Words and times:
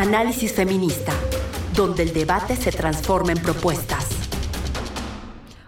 Análisis 0.00 0.54
Feminista, 0.54 1.12
donde 1.76 2.04
el 2.04 2.14
debate 2.14 2.56
se 2.56 2.72
transforma 2.72 3.32
en 3.32 3.42
propuestas. 3.42 4.06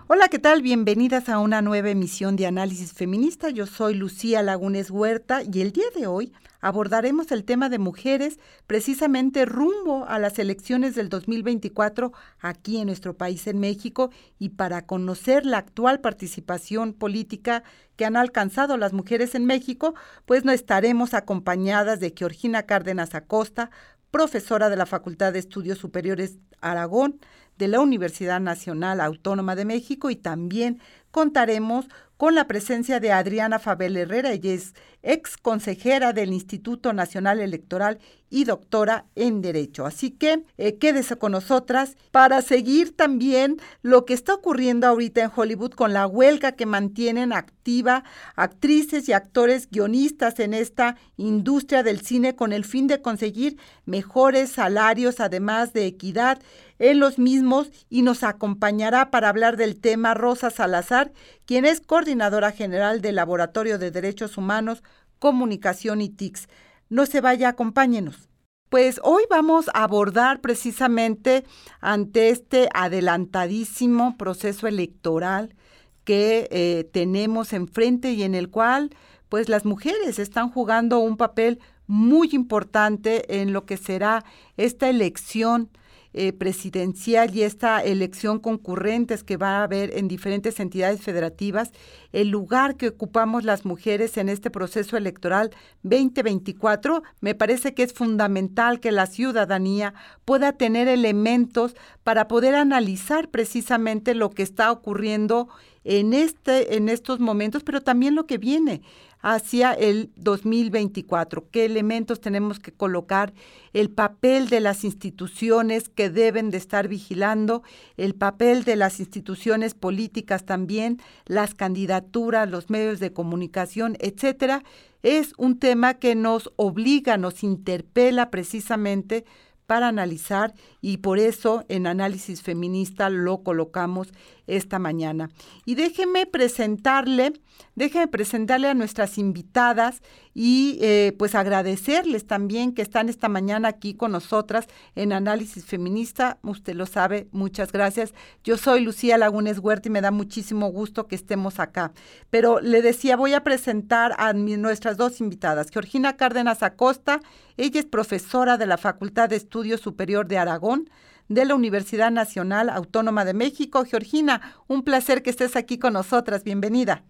Hola, 0.07 0.29
¿qué 0.29 0.39
tal? 0.39 0.63
Bienvenidas 0.63 1.29
a 1.29 1.39
una 1.39 1.61
nueva 1.61 1.91
emisión 1.91 2.35
de 2.37 2.47
Análisis 2.47 2.95
Feminista. 2.95 3.51
Yo 3.51 3.67
soy 3.67 3.93
Lucía 3.93 4.43
Lagunes 4.43 4.91
Huerta 4.91 5.43
y 5.43 5.61
el 5.61 5.73
día 5.73 5.85
de 5.95 6.07
hoy 6.07 6.33
abordaremos 6.63 7.31
el 7.31 7.45
tema 7.45 7.69
de 7.69 7.79
mujeres 7.79 8.39
precisamente 8.67 9.45
rumbo 9.45 10.07
a 10.07 10.19
las 10.19 10.39
elecciones 10.39 10.95
del 10.95 11.11
2024 11.11 12.13
aquí 12.41 12.79
en 12.79 12.87
nuestro 12.87 13.15
país, 13.15 13.47
en 13.47 13.59
México, 13.59 14.11
y 14.39 14.51
para 14.51 14.87
conocer 14.87 15.45
la 15.45 15.59
actual 15.59 16.01
participación 16.01 16.95
política 16.95 17.65
que 17.97 18.07
han 18.07 18.17
alcanzado 18.17 18.79
las 18.79 18.95
mujeres 18.95 19.35
en 19.35 19.45
México, 19.45 19.95
pues 20.25 20.47
no 20.47 20.53
estaremos 20.53 21.13
acompañadas 21.13 22.01
de 22.01 22.15
Georgina 22.17 22.63
Cárdenas 22.63 23.15
Acosta, 23.15 23.71
profesora 24.13 24.69
de 24.69 24.77
la 24.77 24.87
Facultad 24.87 25.33
de 25.33 25.41
Estudios 25.41 25.79
Superiores 25.79 26.39
Aragón 26.61 27.19
de 27.59 27.67
la 27.67 27.81
Universidad 27.81 28.41
Nacional 28.41 29.01
Autónoma 29.01 29.57
de 29.57 29.65
México 29.65 30.11
y 30.11 30.17
también 30.17 30.81
contaremos 31.11 31.87
con 32.23 32.37
la 32.37 32.47
presencia 32.47 33.01
de 33.01 33.11
Adriana 33.11 33.59
Fabel 33.59 33.97
Herrera, 33.97 34.31
ella 34.31 34.53
es 34.53 34.75
ex 35.03 35.37
consejera 35.37 36.13
del 36.13 36.33
Instituto 36.33 36.93
Nacional 36.93 37.41
Electoral 37.41 37.99
y 38.31 38.45
doctora 38.45 39.07
en 39.17 39.43
Derecho. 39.43 39.87
Así 39.87 40.13
que 40.13 40.45
eh, 40.57 40.79
quédese 40.79 41.17
con 41.17 41.33
nosotras 41.33 41.97
para 42.13 42.41
seguir 42.41 42.97
también 42.97 43.57
lo 43.83 44.05
que 44.05 44.15
está 44.15 44.35
ocurriendo 44.35 44.87
ahorita 44.87 45.21
en 45.21 45.33
Hollywood 45.35 45.73
con 45.73 45.93
la 45.93 46.07
huelga 46.07 46.53
que 46.53 46.65
mantienen 46.65 47.33
activa 47.33 48.05
actrices 48.37 49.09
y 49.09 49.13
actores 49.13 49.69
guionistas 49.69 50.39
en 50.39 50.55
esta 50.55 50.97
industria 51.17 51.83
del 51.83 52.03
cine 52.03 52.37
con 52.37 52.53
el 52.53 52.65
fin 52.65 52.87
de 52.87 53.03
conseguir 53.03 53.57
mejores 53.85 54.53
salarios, 54.53 55.19
además 55.19 55.73
de 55.73 55.87
equidad 55.87 56.41
en 56.83 56.99
los 56.99 57.17
mismos 57.17 57.71
y 57.89 58.03
nos 58.03 58.25
acompañará 58.25 59.13
para 59.13 59.29
hablar 59.29 59.57
del 59.57 59.81
tema 59.81 60.15
Rosa 60.15 60.51
Salazar, 60.51 61.13
quien 61.47 61.65
es 61.65 61.81
coordinadora 61.81 62.51
general 62.51 63.01
del 63.01 63.15
Laboratorio 63.15 63.79
de 63.79 63.93
Derechos 63.93 64.37
Humanos, 64.37 64.83
Comunicación 65.21 66.01
y 66.01 66.09
TICS. 66.09 66.49
No 66.89 67.07
se 67.07 67.21
vaya, 67.21 67.51
acompáñenos. 67.51 68.29
Pues 68.69 69.01
hoy 69.05 69.23
vamos 69.31 69.71
a 69.75 69.85
abordar 69.85 70.41
precisamente 70.41 71.45
ante 71.81 72.31
este 72.31 72.69
adelantadísimo 72.75 74.17
proceso 74.17 74.67
electoral 74.67 75.55
que 76.03 76.49
eh, 76.51 76.91
tenemos 76.93 77.53
enfrente 77.53 78.11
y 78.11 78.25
en 78.25 78.35
el 78.35 78.51
cual 78.51 78.91
pues 79.29 79.49
las 79.49 79.65
mujeres 79.65 80.19
están 80.19 80.51
jugando 80.51 80.99
un 80.99 81.17
papel 81.17 81.61
muy 81.87 82.31
importante 82.33 83.41
en 83.41 83.53
lo 83.53 83.67
que 83.67 83.77
será 83.77 84.25
esta 84.57 84.91
elección 84.91 85.71
eh, 86.15 86.33
presidencial 86.33 87.35
y 87.35 87.43
esta 87.43 87.81
elección 87.81 88.39
concurrentes 88.39 89.25
que 89.25 89.37
va 89.39 89.59
a 89.59 89.63
haber 89.63 89.97
en 89.97 90.09
diferentes 90.09 90.61
entidades 90.61 91.01
federativas, 91.01 91.73
el 92.13 92.29
lugar 92.29 92.77
que 92.77 92.89
ocupamos 92.89 93.45
las 93.45 93.65
mujeres 93.65 94.17
en 94.19 94.29
este 94.29 94.51
proceso 94.51 94.97
electoral 94.97 95.51
2024, 95.83 97.03
me 97.21 97.35
parece 97.35 97.73
que 97.73 97.83
es 97.83 97.95
fundamental 97.95 98.79
que 98.79 98.93
la 98.93 99.07
ciudadanía 99.07 99.95
pueda 100.27 100.53
tener 100.53 100.87
elementos 100.87 101.75
para 102.03 102.29
poder 102.29 102.57
analizar 102.57 103.29
precisamente 103.29 104.15
lo 104.15 104.31
que 104.31 104.43
está 104.43 104.71
ocurriendo 104.71 105.49
en 105.85 106.13
este 106.13 106.77
en 106.77 106.89
estos 106.89 107.19
momentos, 107.19 107.65
pero 107.65 107.81
también 107.81 108.15
lo 108.15 108.27
que 108.27 108.39
viene 108.39 108.83
hacia 109.23 109.73
el 109.73 110.11
2024. 110.17 111.49
¿Qué 111.51 111.65
elementos 111.65 112.21
tenemos 112.21 112.59
que 112.59 112.73
colocar? 112.73 113.33
El 113.73 113.89
papel 113.91 114.49
de 114.49 114.61
las 114.61 114.85
instituciones 114.85 115.89
que 115.89 116.11
deben 116.11 116.51
de 116.51 116.59
estar 116.59 116.89
vigilando, 116.89 117.63
el 117.97 118.15
papel 118.15 118.65
de 118.65 118.77
las 118.77 119.01
instituciones 119.01 119.75
políticas 119.75 120.45
también, 120.45 121.01
las 121.25 121.55
candidaturas, 121.55 122.51
los 122.51 122.69
medios 122.69 123.01
de 123.01 123.13
comunicación, 123.13 123.97
etcétera. 124.01 124.65
Es 125.03 125.33
un 125.37 125.59
tema 125.59 125.95
que 125.95 126.15
nos 126.15 126.53
obliga, 126.57 127.17
nos 127.17 127.43
interpela 127.43 128.31
precisamente 128.31 129.25
para 129.73 129.89
analizar 129.89 130.53
y 130.83 130.99
por 130.99 131.19
eso 131.19 131.65
en 131.71 131.87
análisis 131.87 132.43
feminista 132.43 133.09
lo 133.09 133.43
colocamos 133.43 134.13
esta 134.47 134.79
mañana. 134.79 135.31
Y 135.65 135.77
déjeme 135.77 136.27
presentarle, 136.27 137.33
déjeme 137.75 138.07
presentarle 138.07 138.69
a 138.69 138.75
nuestras 138.75 139.17
invitadas 139.17 140.03
y 140.35 140.79
eh, 140.81 141.15
pues 141.19 141.35
agradecerles 141.35 142.27
también 142.27 142.73
que 142.73 142.83
están 142.83 143.09
esta 143.09 143.29
mañana 143.29 143.69
aquí 143.69 143.95
con 143.95 144.13
nosotras 144.13 144.67
en 144.95 145.13
Análisis 145.13 145.65
Feminista. 145.65 146.39
Usted 146.43 146.75
lo 146.75 146.87
sabe, 146.87 147.29
muchas 147.33 147.73
gracias. 147.73 148.15
Yo 148.45 148.57
soy 148.57 148.83
Lucía 148.83 149.19
Lagunes 149.19 149.59
Huerta 149.59 149.89
y 149.89 149.93
me 149.93 150.01
da 150.01 150.11
muchísimo 150.11 150.69
gusto 150.69 151.07
que 151.07 151.17
estemos 151.17 151.61
acá. 151.61 151.93
Pero 152.31 152.61
le 152.61 152.83
decía, 152.83 153.17
voy 153.17 153.35
a 153.35 153.45
presentar 153.45 154.15
a 154.19 154.33
nuestras 154.33 154.97
dos 154.97 155.21
invitadas. 155.21 155.71
Georgina 155.71 156.17
Cárdenas 156.17 156.63
Acosta, 156.63 157.21
ella 157.57 157.81
es 157.81 157.87
profesora 157.87 158.57
de 158.57 158.67
la 158.67 158.79
Facultad 158.79 159.29
de 159.29 159.37
Estudios 159.37 159.81
Superior 159.81 160.27
de 160.27 160.39
Aragón 160.39 160.89
de 161.29 161.45
la 161.45 161.55
Universidad 161.55 162.11
Nacional 162.11 162.69
Autónoma 162.69 163.25
de 163.25 163.35
México. 163.35 163.85
Georgina, 163.85 164.55
un 164.67 164.83
placer 164.83 165.23
que 165.23 165.31
estés 165.31 165.57
aquí 165.57 165.79
con 165.79 165.93
nosotras. 165.93 166.45
Bienvenida. 166.45 167.05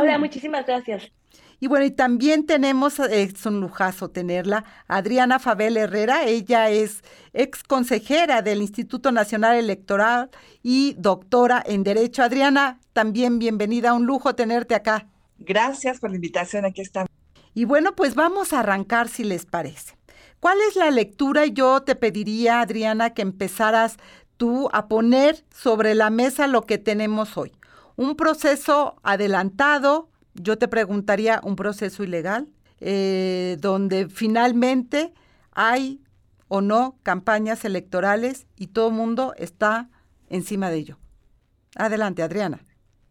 Hola, 0.00 0.18
muchísimas 0.18 0.66
gracias. 0.66 1.10
Y 1.62 1.68
bueno, 1.68 1.84
y 1.84 1.92
también 1.92 2.44
tenemos, 2.44 2.98
es 2.98 3.46
un 3.46 3.60
lujazo 3.60 4.10
tenerla, 4.10 4.64
Adriana 4.88 5.38
Fabel 5.38 5.76
Herrera. 5.76 6.24
Ella 6.24 6.70
es 6.70 7.04
ex 7.32 7.62
consejera 7.62 8.42
del 8.42 8.62
Instituto 8.62 9.12
Nacional 9.12 9.56
Electoral 9.56 10.28
y 10.64 10.94
doctora 10.98 11.62
en 11.64 11.84
Derecho. 11.84 12.24
Adriana, 12.24 12.80
también 12.92 13.38
bienvenida, 13.38 13.94
un 13.94 14.06
lujo 14.06 14.34
tenerte 14.34 14.74
acá. 14.74 15.06
Gracias 15.38 16.00
por 16.00 16.10
la 16.10 16.16
invitación, 16.16 16.64
aquí 16.64 16.80
estamos. 16.80 17.08
Y 17.54 17.64
bueno, 17.64 17.94
pues 17.94 18.16
vamos 18.16 18.52
a 18.52 18.58
arrancar 18.58 19.08
si 19.08 19.22
les 19.22 19.46
parece. 19.46 19.96
¿Cuál 20.40 20.58
es 20.68 20.74
la 20.74 20.90
lectura? 20.90 21.46
Yo 21.46 21.84
te 21.84 21.94
pediría, 21.94 22.60
Adriana, 22.60 23.10
que 23.10 23.22
empezaras 23.22 23.98
tú 24.36 24.68
a 24.72 24.88
poner 24.88 25.44
sobre 25.54 25.94
la 25.94 26.10
mesa 26.10 26.48
lo 26.48 26.62
que 26.62 26.78
tenemos 26.78 27.36
hoy. 27.38 27.52
Un 27.94 28.16
proceso 28.16 28.96
adelantado, 29.04 30.08
yo 30.34 30.58
te 30.58 30.68
preguntaría, 30.68 31.40
un 31.44 31.56
proceso 31.56 32.04
ilegal, 32.04 32.48
eh, 32.80 33.56
donde 33.60 34.08
finalmente 34.08 35.12
hay 35.52 36.00
o 36.48 36.60
no 36.60 36.98
campañas 37.02 37.64
electorales 37.64 38.46
y 38.56 38.68
todo 38.68 38.88
el 38.88 38.94
mundo 38.94 39.34
está 39.36 39.88
encima 40.28 40.70
de 40.70 40.76
ello. 40.78 40.98
Adelante, 41.76 42.22
Adriana. 42.22 42.64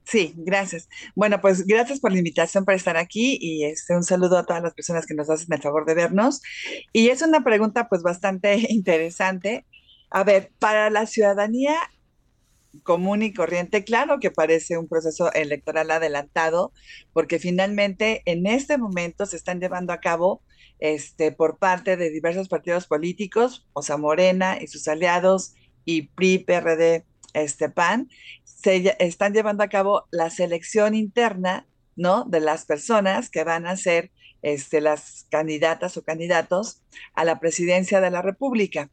Sí, 0.03 0.33
gracias. 0.35 0.89
Bueno, 1.15 1.39
pues 1.41 1.65
gracias 1.65 1.99
por 1.99 2.11
la 2.11 2.17
invitación 2.17 2.65
para 2.65 2.75
estar 2.75 2.97
aquí 2.97 3.37
y 3.39 3.63
este, 3.63 3.95
un 3.95 4.03
saludo 4.03 4.37
a 4.37 4.45
todas 4.45 4.61
las 4.61 4.73
personas 4.73 5.05
que 5.05 5.13
nos 5.13 5.29
hacen 5.29 5.53
el 5.53 5.61
favor 5.61 5.85
de 5.85 5.93
vernos. 5.93 6.41
Y 6.91 7.09
es 7.09 7.21
una 7.21 7.43
pregunta 7.43 7.87
pues 7.87 8.01
bastante 8.01 8.55
interesante. 8.69 9.65
A 10.09 10.23
ver, 10.23 10.51
para 10.59 10.89
la 10.89 11.05
ciudadanía 11.05 11.75
común 12.83 13.21
y 13.21 13.33
corriente, 13.33 13.83
claro 13.83 14.19
que 14.19 14.31
parece 14.31 14.77
un 14.77 14.87
proceso 14.87 15.31
electoral 15.33 15.91
adelantado, 15.91 16.71
porque 17.13 17.39
finalmente 17.39 18.21
en 18.25 18.47
este 18.47 18.77
momento 18.77 19.25
se 19.25 19.35
están 19.35 19.59
llevando 19.59 19.93
a 19.93 19.99
cabo 19.99 20.41
este, 20.79 21.31
por 21.31 21.57
parte 21.57 21.97
de 21.97 22.09
diversos 22.09 22.49
partidos 22.49 22.87
políticos, 22.87 23.67
o 23.73 23.81
sea, 23.81 23.97
Morena 23.97 24.57
y 24.59 24.67
sus 24.67 24.87
aliados, 24.87 25.53
y 25.85 26.03
PRI, 26.09 26.39
PRD, 26.39 27.05
este 27.33 27.69
PAN, 27.69 28.09
se 28.43 28.95
están 28.99 29.33
llevando 29.33 29.63
a 29.63 29.69
cabo 29.69 30.05
la 30.11 30.29
selección 30.29 30.95
interna, 30.95 31.67
¿no? 31.95 32.25
De 32.25 32.39
las 32.39 32.65
personas 32.65 33.29
que 33.29 33.43
van 33.43 33.65
a 33.65 33.77
ser 33.77 34.11
este, 34.41 34.81
las 34.81 35.27
candidatas 35.29 35.97
o 35.97 36.03
candidatos 36.03 36.81
a 37.13 37.25
la 37.25 37.39
presidencia 37.39 38.01
de 38.01 38.11
la 38.11 38.21
República. 38.21 38.89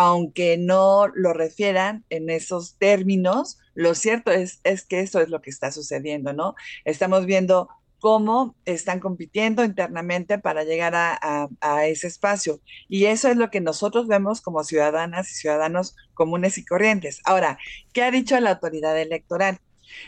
Aunque 0.00 0.56
no 0.58 1.08
lo 1.08 1.32
refieran 1.32 2.04
en 2.08 2.30
esos 2.30 2.76
términos, 2.78 3.58
lo 3.74 3.96
cierto 3.96 4.30
es, 4.30 4.60
es 4.62 4.86
que 4.86 5.00
eso 5.00 5.20
es 5.20 5.28
lo 5.28 5.42
que 5.42 5.50
está 5.50 5.72
sucediendo, 5.72 6.32
¿no? 6.32 6.54
Estamos 6.84 7.26
viendo 7.26 7.68
cómo 7.98 8.54
están 8.64 9.00
compitiendo 9.00 9.64
internamente 9.64 10.38
para 10.38 10.62
llegar 10.62 10.94
a, 10.94 11.48
ese 11.86 12.06
espacio. 12.06 12.60
Y 12.88 13.06
eso 13.06 13.28
es 13.28 13.36
lo 13.36 13.50
que 13.50 13.60
nosotros 13.60 14.06
vemos 14.06 14.40
como 14.40 14.62
ciudadanas 14.62 15.32
y 15.32 15.34
ciudadanos 15.34 15.96
comunes 16.14 16.58
y 16.58 16.64
corrientes. 16.64 17.20
Ahora, 17.24 17.58
¿qué 17.92 18.02
ha 18.04 18.12
dicho 18.12 18.38
la 18.38 18.50
autoridad 18.52 18.96
electoral? 19.00 19.58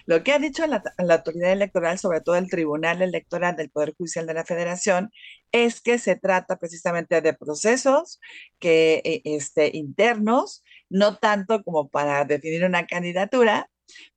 Lo 0.07 0.23
que 0.23 0.33
ha 0.33 0.39
dicho 0.39 0.67
la, 0.67 0.83
autoridad 0.99 1.53
electoral, 1.53 1.99
sobre 1.99 2.21
todo 2.21 2.37
el 2.37 2.49
Tribunal 2.49 3.03
Electoral 3.03 3.57
del 3.57 3.71
Poder 3.71 3.95
Judicial 3.97 4.27
de 4.27 4.35
la 4.35 4.45
Federación, 4.45 5.11
es 5.53 5.81
que 5.81 5.99
se 5.99 6.17
trata 6.17 6.57
precisamente 6.57 7.21
de 7.21 7.35
procesos 7.35 8.21
que, 8.59 9.03
eh, 9.05 9.23
este, 9.25 9.77
internos, 9.77 10.65
no 10.89 11.17
tanto 11.19 11.63
como 11.63 11.89
para 11.89 12.25
definir 12.25 12.65
una 12.65 12.87
candidatura, 12.87 13.71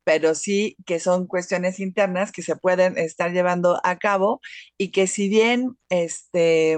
pero 0.04 0.36
sí 0.36 0.78
que 0.86 1.00
son 1.00 1.28
cuestiones 1.28 1.80
internas 1.80 2.32
que 2.32 2.42
se 2.44 2.56
pueden 2.56 2.98
estar 2.98 3.32
llevando 3.32 3.80
a 3.84 3.98
cabo 3.98 4.42
y 4.78 4.92
que 4.92 5.08
si 5.08 5.30
bien 5.30 5.78
este 5.90 6.78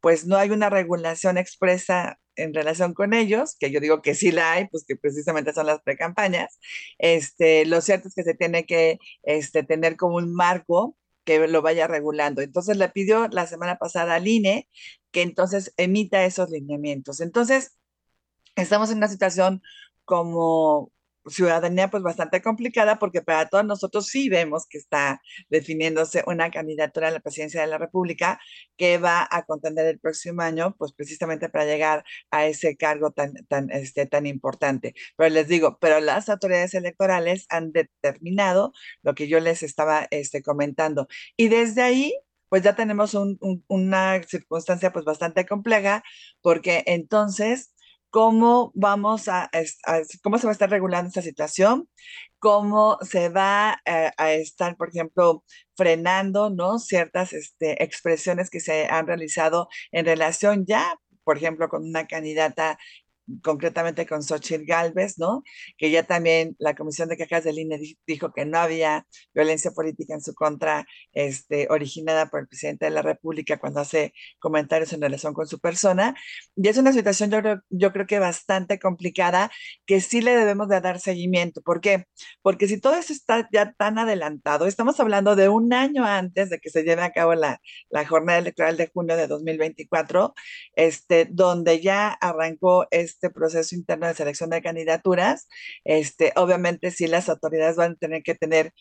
pues 0.00 0.26
no 0.26 0.36
hay 0.36 0.50
una 0.50 0.68
regulación 0.70 1.38
expresa 1.38 2.18
en 2.36 2.54
relación 2.54 2.94
con 2.94 3.14
ellos, 3.14 3.56
que 3.58 3.70
yo 3.70 3.80
digo 3.80 4.02
que 4.02 4.14
sí 4.14 4.32
la 4.32 4.52
hay, 4.52 4.68
pues 4.68 4.84
que 4.86 4.96
precisamente 4.96 5.52
son 5.52 5.66
las 5.66 5.82
precampañas. 5.82 6.58
Este, 6.98 7.66
lo 7.66 7.80
cierto 7.80 8.08
es 8.08 8.14
que 8.14 8.24
se 8.24 8.34
tiene 8.34 8.66
que 8.66 8.98
este, 9.22 9.62
tener 9.62 9.96
como 9.96 10.16
un 10.16 10.34
marco 10.34 10.96
que 11.24 11.46
lo 11.48 11.62
vaya 11.62 11.86
regulando. 11.86 12.42
Entonces 12.42 12.76
le 12.76 12.88
pidió 12.88 13.28
la 13.28 13.46
semana 13.46 13.76
pasada 13.78 14.16
al 14.16 14.28
INE 14.28 14.68
que 15.10 15.22
entonces 15.22 15.72
emita 15.76 16.24
esos 16.24 16.50
lineamientos. 16.50 17.20
Entonces, 17.20 17.78
estamos 18.56 18.90
en 18.90 18.98
una 18.98 19.08
situación 19.08 19.62
como 20.04 20.92
ciudadanía 21.26 21.90
pues 21.90 22.02
bastante 22.02 22.42
complicada 22.42 22.98
porque 22.98 23.22
para 23.22 23.48
todos 23.48 23.64
nosotros 23.64 24.06
sí 24.06 24.28
vemos 24.28 24.66
que 24.68 24.78
está 24.78 25.20
definiéndose 25.48 26.22
una 26.26 26.50
candidatura 26.50 27.08
a 27.08 27.10
la 27.10 27.20
presidencia 27.20 27.60
de 27.60 27.66
la 27.66 27.78
República 27.78 28.40
que 28.76 28.98
va 28.98 29.26
a 29.30 29.44
contender 29.44 29.86
el 29.86 29.98
próximo 29.98 30.42
año 30.42 30.74
pues 30.78 30.92
precisamente 30.92 31.48
para 31.48 31.64
llegar 31.64 32.04
a 32.30 32.46
ese 32.46 32.76
cargo 32.76 33.12
tan, 33.12 33.34
tan, 33.48 33.70
este, 33.70 34.06
tan 34.06 34.26
importante. 34.26 34.94
Pero 35.16 35.30
les 35.30 35.48
digo, 35.48 35.78
pero 35.80 36.00
las 36.00 36.28
autoridades 36.28 36.74
electorales 36.74 37.46
han 37.48 37.72
determinado 37.72 38.72
lo 39.02 39.14
que 39.14 39.28
yo 39.28 39.40
les 39.40 39.62
estaba 39.62 40.06
este, 40.10 40.42
comentando 40.42 41.08
y 41.36 41.48
desde 41.48 41.82
ahí 41.82 42.14
pues 42.48 42.62
ya 42.62 42.76
tenemos 42.76 43.16
una 43.68 44.22
circunstancia 44.22 44.92
pues 44.92 45.04
bastante 45.04 45.44
compleja 45.44 46.04
porque 46.40 46.84
entonces 46.86 47.74
cómo 48.14 48.70
vamos 48.76 49.26
a, 49.26 49.50
cómo 50.22 50.38
se 50.38 50.46
va 50.46 50.52
a 50.52 50.58
estar 50.58 50.70
regulando 50.70 51.08
esta 51.08 51.20
situación, 51.20 51.88
cómo 52.38 52.96
se 53.02 53.28
va 53.28 53.82
eh, 53.84 54.12
a, 54.16 54.32
estar, 54.34 54.76
por 54.76 54.90
ejemplo, 54.90 55.42
frenando, 55.76 56.48
¿no? 56.48 56.78
Ciertas 56.78 57.32
este, 57.32 57.82
expresiones 57.82 58.50
que 58.50 58.60
se 58.60 58.86
han 58.86 59.08
realizado 59.08 59.66
en 59.90 60.06
relación 60.06 60.64
ya, 60.64 60.94
por 61.24 61.38
ejemplo, 61.38 61.68
con 61.68 61.82
una 61.82 62.06
candidata 62.06 62.78
concretamente 63.42 64.06
con 64.06 64.22
Xochitl 64.22 64.64
Galvez, 64.66 65.18
¿no? 65.18 65.42
Que 65.78 65.90
ya 65.90 66.02
también 66.04 66.56
la 66.58 66.74
Comisión 66.74 67.08
de 67.08 67.16
Quejas 67.16 67.44
del 67.44 67.58
INE 67.58 67.80
dijo 68.06 68.32
que 68.32 68.44
no 68.44 68.58
había 68.58 69.06
violencia 69.34 69.70
política 69.70 70.14
en 70.14 70.22
su 70.22 70.34
contra, 70.34 70.86
este, 71.12 71.66
originada 71.70 72.26
por 72.30 72.40
el 72.40 72.48
presidente 72.48 72.86
de 72.86 72.90
la 72.90 73.02
República 73.02 73.58
cuando 73.58 73.80
hace 73.80 74.12
comentarios 74.38 74.92
en 74.92 75.00
relación 75.00 75.34
con 75.34 75.46
su 75.46 75.58
persona. 75.58 76.14
Y 76.56 76.68
es 76.68 76.76
una 76.76 76.92
situación, 76.92 77.30
yo 77.30 77.40
creo, 77.40 77.60
yo 77.70 77.92
creo 77.92 78.06
que 78.06 78.18
bastante 78.18 78.78
complicada, 78.78 79.50
que 79.86 80.00
sí 80.00 80.20
le 80.20 80.36
debemos 80.36 80.68
de 80.68 80.80
dar 80.80 81.00
seguimiento. 81.00 81.62
¿Por 81.62 81.80
qué? 81.80 82.06
Porque 82.42 82.68
si 82.68 82.80
todo 82.80 82.94
esto 82.94 83.12
está 83.12 83.48
ya 83.52 83.72
tan 83.72 83.98
adelantado, 83.98 84.66
estamos 84.66 85.00
hablando 85.00 85.36
de 85.36 85.48
un 85.48 85.72
año 85.72 86.04
antes 86.04 86.50
de 86.50 86.58
que 86.58 86.70
se 86.70 86.82
lleve 86.82 87.02
a 87.02 87.12
cabo 87.12 87.34
la, 87.34 87.60
la 87.90 88.06
jornada 88.06 88.38
electoral 88.38 88.76
de 88.76 88.88
junio 88.92 89.16
de 89.16 89.26
2024, 89.26 90.34
este, 90.74 91.26
donde 91.30 91.80
ya 91.80 92.08
arrancó 92.12 92.86
este 92.90 93.13
este 93.14 93.30
proceso 93.30 93.74
interno 93.74 94.06
de 94.06 94.14
selección 94.14 94.50
de 94.50 94.62
candidaturas, 94.62 95.48
este, 95.84 96.32
obviamente 96.36 96.90
sí 96.90 97.06
las 97.06 97.28
autoridades 97.28 97.76
van 97.76 97.92
a 97.92 97.96
tener 97.96 98.22
que 98.22 98.34
tener 98.34 98.72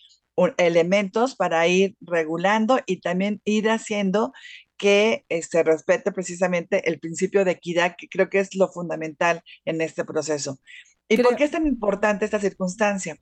elementos 0.57 1.35
para 1.35 1.68
ir 1.68 1.95
regulando 2.01 2.80
y 2.85 3.01
también 3.01 3.41
ir 3.45 3.69
haciendo 3.69 4.33
que 4.77 5.25
se 5.30 5.38
este, 5.38 5.63
respete 5.63 6.12
precisamente 6.12 6.89
el 6.89 7.00
principio 7.00 7.45
de 7.45 7.51
equidad, 7.51 7.95
que 7.97 8.09
creo 8.09 8.30
que 8.30 8.39
es 8.39 8.56
lo 8.56 8.69
fundamental 8.69 9.41
en 9.65 9.81
este 9.81 10.03
proceso. 10.03 10.59
¿Y 11.07 11.18
por 11.18 11.36
qué 11.36 11.44
es 11.44 11.51
tan 11.51 11.68
importante 11.68 12.25
esta 12.25 12.39
circunstancia? 12.39 13.18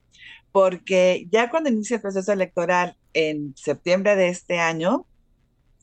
Porque 0.52 1.28
ya 1.30 1.50
cuando 1.50 1.70
inicia 1.70 1.96
el 1.96 2.02
proceso 2.02 2.32
electoral 2.32 2.98
en 3.14 3.54
septiembre 3.56 4.16
de 4.16 4.30
este 4.30 4.60
año, 4.60 5.06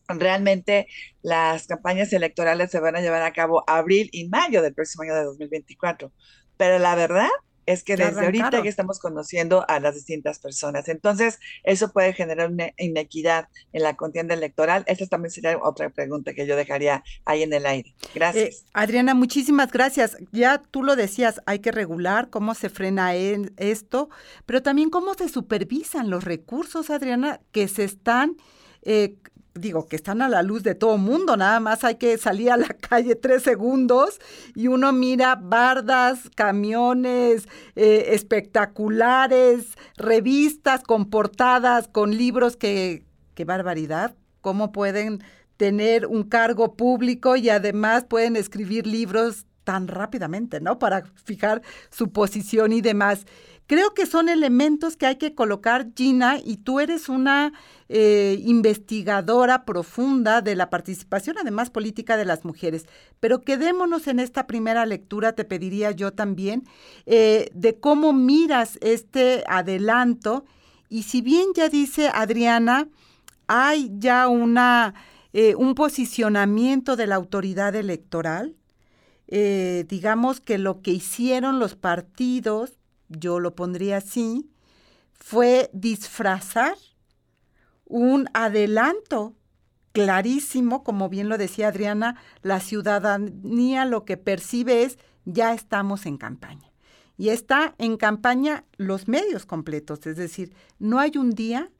realmente 0.09 0.87
las 1.23 1.67
campañas 1.67 2.13
electorales 2.13 2.71
se 2.71 2.81
van 2.81 2.97
a 2.97 3.01
llevar 3.01 3.23
a 3.23 3.33
cabo 3.33 3.65
abril 3.67 4.09
y 4.13 4.29
mayo 4.29 4.63
del 4.63 4.75
próximo 4.75 5.03
año 5.03 5.15
de 5.15 5.25
2024. 5.25 6.13
Pero 6.57 6.79
la 6.79 6.95
verdad 6.95 7.29
es 7.67 7.85
que 7.85 7.97
desde 7.97 8.25
ahorita 8.25 8.63
ya 8.65 8.71
estamos 8.71 8.99
conociendo 8.99 9.67
a 9.69 9.79
las 9.79 9.95
distintas 9.95 10.39
personas. 10.39 10.89
Entonces, 10.89 11.39
eso 11.65 11.93
puede 11.93 12.15
generar 12.15 12.51
una 12.51 12.73
inequidad 12.79 13.49
en 13.75 13.83
la 13.83 13.95
contienda 13.95 14.33
electoral. 14.33 14.85
Esa 14.87 15.07
también 15.07 15.31
sería 15.31 15.59
otra 15.59 15.91
pregunta 15.91 16.33
que 16.33 16.47
yo 16.47 16.57
dejaría 16.57 17.05
ahí 17.27 17.43
en 17.43 17.53
el 17.53 17.67
aire. 17.67 17.95
Gracias. 18.15 18.49
Eh, 18.49 18.67
Adriana, 18.73 19.13
muchísimas 19.13 19.71
gracias. 19.71 20.17
Ya 20.33 20.63
tú 20.71 20.83
lo 20.83 20.97
decías, 20.97 21.43
hay 21.45 21.59
que 21.59 21.71
regular 21.71 22.31
cómo 22.31 22.55
se 22.55 22.71
frena 22.71 23.15
esto, 23.15 24.09
pero 24.47 24.63
también 24.63 24.89
cómo 24.89 25.13
se 25.13 25.29
supervisan 25.29 26.09
los 26.09 26.25
recursos, 26.25 26.89
Adriana, 26.89 27.41
que 27.53 27.69
se 27.69 27.85
están 27.85 28.39
eh, 28.83 29.17
digo, 29.61 29.87
que 29.87 29.97
están 29.97 30.23
a 30.23 30.29
la 30.29 30.43
luz 30.43 30.63
de 30.63 30.75
todo 30.75 30.99
mundo, 30.99 31.37
nada 31.37 31.61
más 31.61 31.85
hay 31.85 31.97
que 31.97 32.19
salir 32.19 32.51
a 32.51 32.57
la 32.57 32.69
calle 32.89 33.15
tres 33.15 33.43
segundos 33.43 34.21
y 34.55 34.69
uno 34.69 34.93
mira 34.93 35.37
bardas, 35.37 36.31
camiones 36.35 37.49
eh, 37.77 38.11
espectaculares, 38.11 39.77
revistas 39.97 40.83
con 40.83 41.11
portadas, 41.11 41.89
con 41.89 42.17
libros 42.17 42.57
que, 42.57 43.05
qué 43.35 43.45
barbaridad, 43.45 44.15
cómo 44.41 44.73
pueden 44.73 45.23
tener 45.57 46.07
un 46.07 46.23
cargo 46.23 46.75
público 46.75 47.37
y 47.37 47.51
además 47.51 48.05
pueden 48.05 48.37
escribir 48.37 48.87
libros 48.87 49.45
tan 49.69 49.87
rápidamente, 49.87 50.62
¿no? 50.62 50.79
Para 50.79 51.05
fijar 51.26 51.61
su 51.91 52.11
posición 52.11 52.73
y 52.73 52.81
demás. 52.81 53.26
Creo 53.67 53.93
que 53.93 54.06
son 54.06 54.31
elementos 54.31 54.97
que 54.97 55.05
hay 55.05 55.17
que 55.17 55.35
colocar, 55.35 55.88
Gina, 55.94 56.38
y 56.43 56.56
tú 56.56 56.81
eres 56.81 57.11
una 57.11 57.53
eh, 57.91 58.41
investigadora 58.47 59.67
profunda 59.67 60.41
de 60.41 60.56
la 60.56 60.70
participación, 60.70 61.37
además 61.37 61.69
política 61.69 62.17
de 62.17 62.25
las 62.25 62.47
mujeres. 62.47 62.87
Pero 63.20 63.43
quedémonos 63.43 64.06
en 64.06 64.20
esta 64.20 64.47
primera 64.47 64.87
lectura, 64.87 65.35
te 65.35 65.44
pediría 65.44 65.91
yo 65.91 66.14
también, 66.14 66.64
eh, 67.05 67.50
de 67.53 67.79
cómo 67.79 68.14
miras 68.14 68.79
este 68.81 69.44
adelanto. 69.47 70.47
Y 70.88 71.03
si 71.03 71.21
bien 71.21 71.49
ya 71.55 71.69
dice 71.69 72.11
Adriana, 72.14 72.88
hay 73.49 73.91
ya 73.99 74.29
una, 74.29 74.94
eh, 75.35 75.55
un 75.56 75.75
posicionamiento 75.75 76.97
de 76.97 77.06
la 77.06 77.17
autoridad 77.17 77.75
electoral, 77.76 78.55
digamos 79.31 80.41
que 80.41 80.59
lo 80.59 80.81
que 80.81 80.91
hicieron 80.91 81.59
los 81.59 81.77
partidos 81.77 82.79
yo 83.09 83.41
lo 83.41 83.55
pondría 83.55 83.99
así, 83.99 84.51
fue 85.13 85.71
disfrazar 85.73 86.77
un 87.85 88.29
adelanto 88.35 89.35
clarísimo, 89.93 90.85
como 90.85 91.09
bien 91.09 91.29
lo 91.29 91.39
decía 91.39 91.69
Adriana, 91.69 92.17
la 92.43 92.61
ciudadanía 92.61 93.85
lo 93.85 94.05
que 94.05 94.17
percibe 94.17 94.83
es 94.83 94.99
ya 95.25 95.55
estamos 95.55 96.07
en 96.07 96.19
campaña. 96.19 96.71
Y 97.17 97.31
está 97.31 97.75
en 97.79 97.97
campaña 97.97 98.64
los 98.76 99.09
medios 99.09 99.45
completos, 99.45 100.07
es 100.07 100.17
decir, 100.17 100.55
no 100.79 101.00
hay 101.00 101.17
un 101.17 101.31
día 101.31 101.71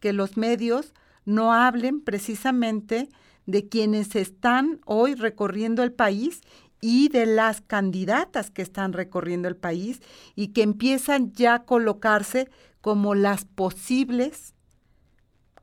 que 0.00 0.12
los 0.12 0.36
medios 0.36 0.92
no 1.24 1.52
hablen 1.52 2.00
precisamente 2.00 3.08
de 3.46 3.68
quienes 3.68 4.16
están 4.16 4.80
hoy 4.84 5.14
recorriendo 5.14 5.82
el 5.82 5.92
país 5.92 6.40
y 6.80 7.08
de 7.08 7.26
las 7.26 7.60
candidatas 7.60 8.50
que 8.50 8.62
están 8.62 8.92
recorriendo 8.92 9.48
el 9.48 9.56
país 9.56 10.00
y 10.34 10.48
que 10.48 10.62
empiezan 10.62 11.32
ya 11.32 11.54
a 11.54 11.64
colocarse 11.64 12.48
como 12.80 13.14
las 13.14 13.44
posibles 13.44 14.54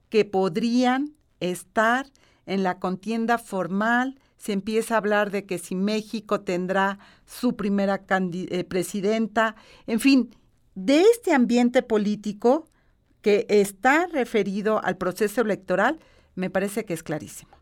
que 0.10 0.26
podrían 0.26 1.16
estar 1.40 2.08
en 2.46 2.64
la 2.64 2.80
contienda 2.80 3.38
formal. 3.38 4.20
Se 4.38 4.54
empieza 4.54 4.96
a 4.96 4.98
hablar 4.98 5.32
de 5.32 5.46
que 5.46 5.58
si 5.58 5.76
México 5.76 6.42
tendrá 6.42 7.00
su 7.26 7.56
primera 7.56 8.04
eh, 8.10 8.64
presidenta, 8.66 9.56
en 9.88 10.00
fin, 10.00 10.36
de 10.76 11.02
este 11.02 11.34
ambiente 11.34 11.82
político 11.82 12.68
que 13.22 13.48
está 13.50 14.08
referido 14.08 14.84
al 14.84 14.98
proceso 14.98 15.42
electoral, 15.42 16.00
me 16.36 16.50
parece 16.50 16.86
que 16.86 16.94
es 16.94 17.02
clarísimo. 17.02 17.58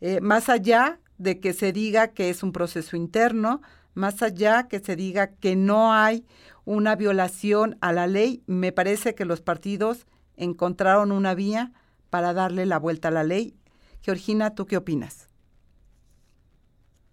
Eh, 0.00 0.20
más 0.20 0.48
allá 0.48 1.00
de 1.22 1.40
que 1.40 1.52
se 1.52 1.72
diga 1.72 2.08
que 2.08 2.30
es 2.30 2.42
un 2.42 2.52
proceso 2.52 2.96
interno, 2.96 3.60
más 3.94 4.22
allá 4.22 4.68
que 4.68 4.80
se 4.80 4.96
diga 4.96 5.34
que 5.36 5.56
no 5.56 5.92
hay 5.92 6.24
una 6.64 6.96
violación 6.96 7.76
a 7.80 7.92
la 7.92 8.06
ley, 8.06 8.42
me 8.46 8.72
parece 8.72 9.14
que 9.14 9.24
los 9.24 9.40
partidos 9.40 10.06
encontraron 10.36 11.12
una 11.12 11.34
vía 11.34 11.72
para 12.10 12.32
darle 12.32 12.66
la 12.66 12.78
vuelta 12.78 13.08
a 13.08 13.12
la 13.12 13.24
ley. 13.24 13.54
Georgina, 14.02 14.54
¿tú 14.54 14.66
qué 14.66 14.76
opinas? 14.76 15.28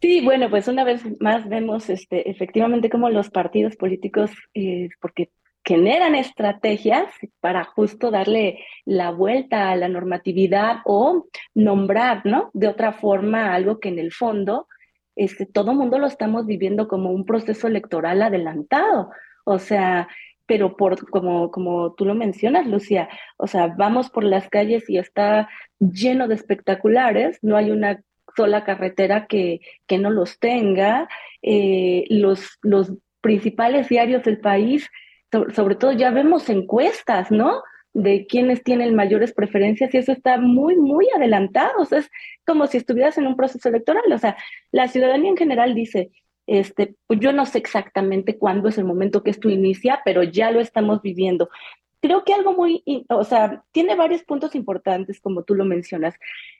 Sí, 0.01 0.21
bueno, 0.23 0.49
pues 0.49 0.67
una 0.67 0.85
vez 0.85 1.03
más 1.19 1.47
vemos 1.49 1.89
este, 1.89 2.29
efectivamente 2.29 2.89
cómo 2.89 3.09
los 3.09 3.29
partidos 3.29 3.75
políticos, 3.75 4.31
eh, 4.53 4.89
porque 5.01 5.29
generan 5.63 6.15
estrategias 6.15 7.05
para 7.39 7.63
justo 7.63 8.11
darle 8.11 8.65
la 8.85 9.11
vuelta 9.11 9.69
a 9.69 9.75
la 9.75 9.87
normatividad 9.87 10.77
o 10.85 11.27
nombrar, 11.53 12.25
¿no? 12.25 12.49
De 12.53 12.67
otra 12.67 12.93
forma, 12.93 13.53
algo 13.53 13.79
que 13.79 13.89
en 13.89 13.99
el 13.99 14.11
fondo 14.11 14.67
este, 15.19 15.45
todo 15.45 15.73
mundo 15.73 15.99
lo 15.99 16.07
estamos 16.07 16.45
viviendo 16.45 16.87
como 16.87 17.11
un 17.11 17.25
proceso 17.25 17.67
electoral 17.67 18.21
adelantado. 18.21 19.09
O 19.43 19.59
sea, 19.59 20.07
pero 20.45 20.77
por, 20.77 21.09
como, 21.09 21.51
como 21.51 21.93
tú 21.93 22.05
lo 22.05 22.15
mencionas, 22.15 22.65
Lucía, 22.65 23.09
o 23.35 23.45
sea, 23.45 23.67
vamos 23.67 24.09
por 24.09 24.23
las 24.23 24.47
calles 24.49 24.89
y 24.89 24.97
está 24.97 25.49
lleno 25.77 26.29
de 26.29 26.35
espectaculares, 26.35 27.37
no 27.41 27.57
hay 27.57 27.69
una 27.69 28.01
sola 28.35 28.63
carretera 28.63 29.27
que, 29.27 29.59
que 29.87 29.97
no 29.97 30.09
los 30.09 30.39
tenga. 30.39 31.09
Eh, 31.41 32.05
los, 32.09 32.57
los 32.61 32.93
principales 33.19 33.89
diarios 33.89 34.23
del 34.23 34.39
país, 34.39 34.89
sobre, 35.31 35.75
todo 35.75 35.91
ya 35.91 36.11
vemos 36.11 36.49
encuestas, 36.49 37.31
¿no? 37.31 37.61
de 37.93 38.27
quienes 38.27 38.63
tienen 38.63 38.95
mayores 38.95 39.33
preferencias 39.33 39.93
y 39.93 39.97
eso 39.97 40.11
está 40.11 40.37
muy, 40.37 40.75
muy 40.75 41.07
adelantado. 41.15 41.81
O 41.81 41.85
sea, 41.85 41.99
es 41.99 42.11
como 42.45 42.67
si 42.67 42.77
estuvieras 42.77 43.17
en 43.17 43.27
un 43.27 43.35
proceso 43.35 43.67
electoral. 43.69 44.03
O 44.11 44.17
sea, 44.17 44.37
la 44.71 44.87
ciudadanía 44.87 45.31
en 45.31 45.37
general 45.37 45.73
dice, 45.73 46.11
este, 46.45 46.95
pues 47.07 47.19
yo 47.19 47.31
no 47.31 47.45
sé 47.45 47.57
exactamente 47.57 48.37
cuándo 48.37 48.69
es 48.69 48.77
el 48.77 48.85
momento 48.85 49.23
que 49.23 49.31
esto 49.31 49.49
inicia, 49.49 50.01
pero 50.05 50.23
ya 50.23 50.51
lo 50.51 50.59
estamos 50.59 51.01
viviendo. 51.01 51.49
Creo 52.01 52.23
que 52.23 52.33
algo 52.33 52.53
muy, 52.53 52.83
o 53.09 53.23
sea, 53.23 53.63
tiene 53.71 53.95
varios 53.95 54.23
puntos 54.23 54.55
importantes, 54.55 55.19
como 55.19 55.43
tú 55.43 55.53
lo 55.53 55.65
mencionas, 55.65 56.15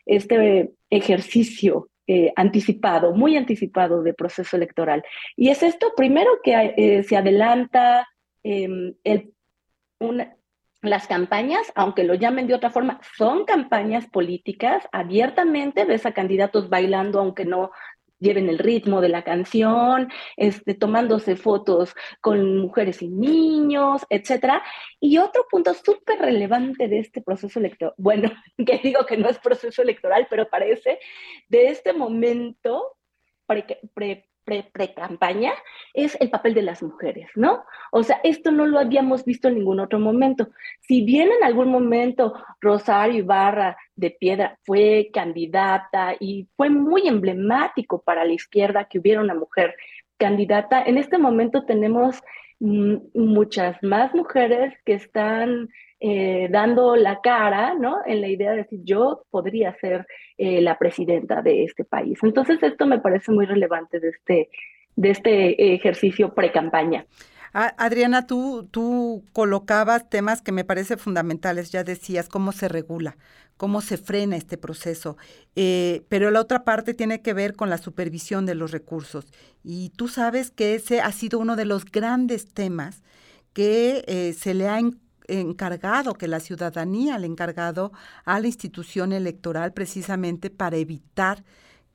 este 0.06 0.72
ejercicio 0.90 1.90
eh, 2.08 2.34
anticipado, 2.36 3.14
muy 3.14 3.38
anticipado 3.38 4.04
de 4.04 4.14
proceso 4.14 4.58
electoral. 4.58 5.04
Y 5.38 5.50
es 5.50 5.64
esto, 5.64 5.94
primero, 5.96 6.30
que 6.44 6.74
eh, 6.76 7.04
se 7.04 7.16
adelanta 7.16 8.08
em, 8.44 8.96
las 10.82 11.08
campañas, 11.08 11.72
aunque 11.76 12.04
lo 12.04 12.14
llamen 12.14 12.48
de 12.48 12.54
otra 12.54 12.70
forma, 12.70 13.02
son 13.18 13.46
campañas 13.46 14.08
políticas, 14.08 14.88
abiertamente 14.92 15.84
ves 15.86 16.06
a 16.06 16.14
candidatos 16.14 16.70
bailando, 16.70 17.20
aunque 17.20 17.46
no 17.46 17.72
lleven 18.20 18.50
el 18.50 18.60
ritmo 18.60 19.02
de 19.02 19.10
la 19.10 19.24
canción, 19.24 20.10
este, 20.38 20.74
tomándose 20.74 21.36
fotos 21.36 21.96
con 22.22 22.58
mujeres 22.58 23.02
y 23.02 23.08
niños, 23.08 24.06
etcétera. 24.10 24.62
Y 25.00 25.18
otro 25.18 25.46
punto 25.50 25.74
súper 25.74 26.20
relevante 26.20 26.88
de 26.88 27.00
este 27.00 27.22
proceso 27.22 27.60
electoral, 27.60 27.94
bueno, 27.98 28.32
que 28.66 28.80
digo 28.84 29.06
que 29.06 29.18
no 29.18 29.30
es 29.30 29.40
proceso 29.40 29.82
electoral, 29.82 30.28
pero 30.30 30.50
parece, 30.50 31.00
de 31.48 31.70
este 31.70 31.94
momento 31.94 32.98
pre, 33.46 33.66
pre 33.94 34.29
pre-campaña 34.74 35.54
es 35.94 36.18
el 36.20 36.30
papel 36.30 36.54
de 36.54 36.62
las 36.62 36.84
mujeres, 36.84 37.30
¿no? 37.36 37.64
O 37.92 38.04
sea, 38.04 38.20
esto 38.24 38.52
no 38.52 38.66
lo 38.66 38.80
habíamos 38.80 39.26
visto 39.26 39.48
en 39.48 39.56
ningún 39.56 39.80
otro 39.80 40.00
momento. 40.00 40.50
Si 40.82 41.04
bien 41.04 41.30
en 41.32 41.44
algún 41.44 41.70
momento 41.72 42.34
Rosario 42.62 43.20
Ibarra 43.20 43.78
de 43.96 44.12
Piedra 44.12 44.58
fue 44.64 45.10
candidata 45.14 46.16
y 46.20 46.48
fue 46.56 46.70
muy 46.70 47.08
emblemático 47.08 48.02
para 48.02 48.26
la 48.26 48.34
izquierda 48.34 48.86
que 48.86 49.00
hubiera 49.00 49.22
una 49.22 49.36
mujer 49.36 49.76
candidata, 50.18 50.84
en 50.84 50.98
este 50.98 51.18
momento 51.18 51.66
tenemos 51.66 52.22
muchas 52.60 53.82
más 53.82 54.14
mujeres 54.14 54.74
que 54.86 54.94
están 54.94 55.70
eh, 56.02 56.48
dando 56.50 56.96
la 56.96 57.20
cara, 57.20 57.74
¿no? 57.74 57.98
En 58.06 58.22
la 58.22 58.30
idea 58.30 58.52
de 58.52 58.58
decir, 58.58 58.80
yo 58.86 59.26
podría 59.30 59.76
ser 59.82 60.08
eh, 60.38 60.62
la 60.62 60.78
presidenta 60.78 61.42
de 61.42 61.66
este 61.66 61.84
país. 61.84 62.18
Entonces, 62.24 62.64
esto 62.64 62.86
me 62.86 63.00
parece 63.00 63.34
muy 63.34 63.46
relevante 63.46 64.00
de 64.00 64.10
este, 64.10 64.50
de 64.96 65.10
este 65.10 65.74
ejercicio 65.74 66.34
pre-campaña. 66.34 67.06
Adriana, 67.52 68.28
tú, 68.28 68.70
tú 68.72 69.26
colocabas 69.34 70.10
temas 70.10 70.42
que 70.42 70.54
me 70.54 70.64
parecen 70.64 71.00
fundamentales, 71.00 71.72
ya 71.72 71.84
decías 71.84 72.30
cómo 72.30 72.54
se 72.54 72.70
regula, 72.70 73.18
cómo 73.58 73.82
se 73.82 73.98
frena 73.98 74.38
este 74.38 74.56
proceso, 74.56 75.18
eh, 75.56 76.04
pero 76.10 76.30
la 76.30 76.42
otra 76.42 76.64
parte 76.64 76.94
tiene 76.94 77.22
que 77.24 77.34
ver 77.34 77.56
con 77.56 77.72
la 77.72 77.80
supervisión 77.80 78.46
de 78.46 78.56
los 78.56 78.72
recursos. 78.72 79.26
Y 79.64 79.90
tú 79.98 80.08
sabes 80.08 80.52
que 80.52 80.76
ese 80.76 81.02
ha 81.02 81.12
sido 81.12 81.40
uno 81.40 81.56
de 81.56 81.66
los 81.66 81.86
grandes 81.86 82.54
temas 82.54 83.02
que 83.52 84.34
se 84.38 84.54
le 84.54 84.68
ha 84.68 84.80
encargado, 85.30 86.14
que 86.14 86.28
la 86.28 86.40
ciudadanía 86.40 87.18
le 87.18 87.26
ha 87.26 87.30
encargado 87.30 87.92
a 88.26 88.40
la 88.40 88.48
institución 88.48 89.14
electoral 89.14 89.74
precisamente 89.74 90.50
para 90.50 90.78
evitar 90.78 91.44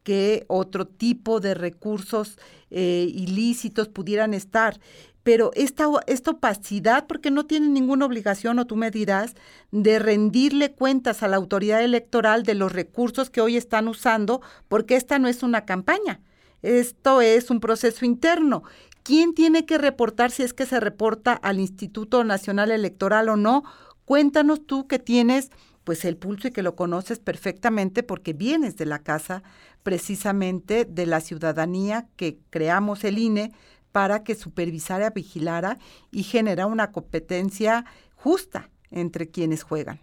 que 0.03 0.45
otro 0.49 0.87
tipo 0.87 1.41
de 1.41 1.55
recursos 1.55 2.39
eh, 2.71 3.07
ilícitos 3.11 3.89
pudieran 3.89 4.35
estar 4.35 4.79
pero 5.25 5.51
esta, 5.55 5.87
esta 6.07 6.33
opacidad, 6.33 7.07
porque 7.07 7.31
no 7.31 7.47
tienen 7.47 7.73
ninguna 7.73 8.05
obligación, 8.05 8.59
o 8.59 8.67
tú 8.67 8.77
me 8.77 8.91
dirás, 8.91 9.35
de 9.73 9.99
rendirle 9.99 10.73
cuentas 10.73 11.23
a 11.23 11.29
la 11.29 11.37
autoridad 11.37 11.83
electoral 11.83 12.45
de 12.45 12.55
los 12.55 12.73
recursos 12.73 13.31
que 13.31 13.41
hoy 13.41 13.57
están 13.57 13.89
usando, 13.89 14.43
porque 14.69 14.97
esta 14.97 15.19
no 15.19 15.27
es 15.27 15.43
una 15.43 15.65
campaña, 15.65 16.21
esto 16.63 17.23
es 17.23 17.51
un 17.51 17.61
proceso 17.61 18.05
interno. 18.05 18.65
¿Quién 19.05 19.35
tiene 19.35 19.67
que 19.67 19.77
reportar 19.77 20.31
si 20.31 20.43
es 20.43 20.55
que 20.55 20.65
se 20.65 20.81
reporta 20.81 21.35
al 21.35 21.61
Instituto 21.61 22.25
Nacional 22.25 22.71
Electoral 22.71 23.29
o 23.29 23.37
no? 23.37 23.63
Cuéntanos 24.07 24.67
tú 24.67 24.89
que 24.89 24.99
tienes 24.99 25.51
pues 25.85 26.07
el 26.07 26.17
pulso 26.17 26.49
y 26.49 26.53
que 26.53 26.63
lo 26.63 26.75
conoces 26.75 27.19
perfectamente 27.19 28.03
porque 28.03 28.33
vienes 28.33 28.77
de 28.77 28.87
la 28.87 29.01
casa 29.01 29.43
precisamente 29.83 30.87
de 30.87 31.05
la 31.05 31.21
ciudadanía 31.21 32.09
que 32.17 32.39
creamos 32.49 33.05
el 33.05 33.19
INE 33.19 33.53
para 33.93 34.25
que 34.25 34.35
supervisara, 34.35 35.11
vigilara 35.11 35.77
y 36.11 36.23
genera 36.23 36.65
una 36.65 36.91
competencia 36.91 37.85
justa 38.15 38.71
entre 38.91 39.29
quienes 39.29 39.65
juegan. 39.65 40.01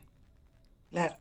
Claro. 0.91 1.17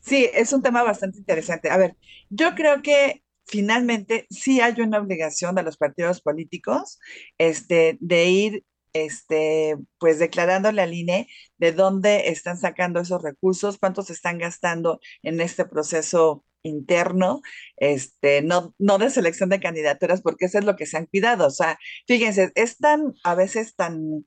Sí, 0.00 0.26
es 0.32 0.54
un 0.54 0.62
tema 0.62 0.82
bastante 0.82 1.18
interesante. 1.18 1.68
A 1.68 1.76
ver, 1.76 1.96
yo 2.30 2.54
creo 2.54 2.80
que 2.80 3.22
finalmente 3.50 4.26
sí 4.30 4.60
hay 4.60 4.80
una 4.80 5.00
obligación 5.00 5.54
de 5.54 5.62
los 5.62 5.76
partidos 5.76 6.20
políticos 6.22 6.98
este, 7.38 7.98
de 8.00 8.24
ir 8.26 8.64
este, 8.92 9.76
pues 9.98 10.18
declarándole 10.18 10.82
al 10.82 10.94
INE 10.94 11.28
de 11.58 11.72
dónde 11.72 12.28
están 12.28 12.58
sacando 12.58 13.00
esos 13.00 13.22
recursos, 13.22 13.78
cuántos 13.78 14.10
están 14.10 14.38
gastando 14.38 15.00
en 15.22 15.40
este 15.40 15.64
proceso 15.64 16.44
interno, 16.62 17.40
este, 17.76 18.42
no, 18.42 18.74
no 18.78 18.98
de 18.98 19.10
selección 19.10 19.48
de 19.48 19.60
candidaturas, 19.60 20.22
porque 20.22 20.46
eso 20.46 20.58
es 20.58 20.64
lo 20.64 20.76
que 20.76 20.86
se 20.86 20.96
han 20.96 21.06
cuidado. 21.06 21.46
O 21.46 21.50
sea, 21.50 21.78
fíjense, 22.06 22.52
es 22.54 22.78
tan, 22.78 23.14
a 23.24 23.34
veces 23.34 23.74
tan 23.76 24.26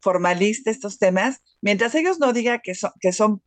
formalista 0.00 0.70
estos 0.70 0.98
temas, 0.98 1.40
mientras 1.62 1.94
ellos 1.94 2.18
no 2.18 2.32
digan 2.32 2.60
que 2.62 2.74
son, 2.74 2.92
que 3.00 3.12
son 3.12 3.40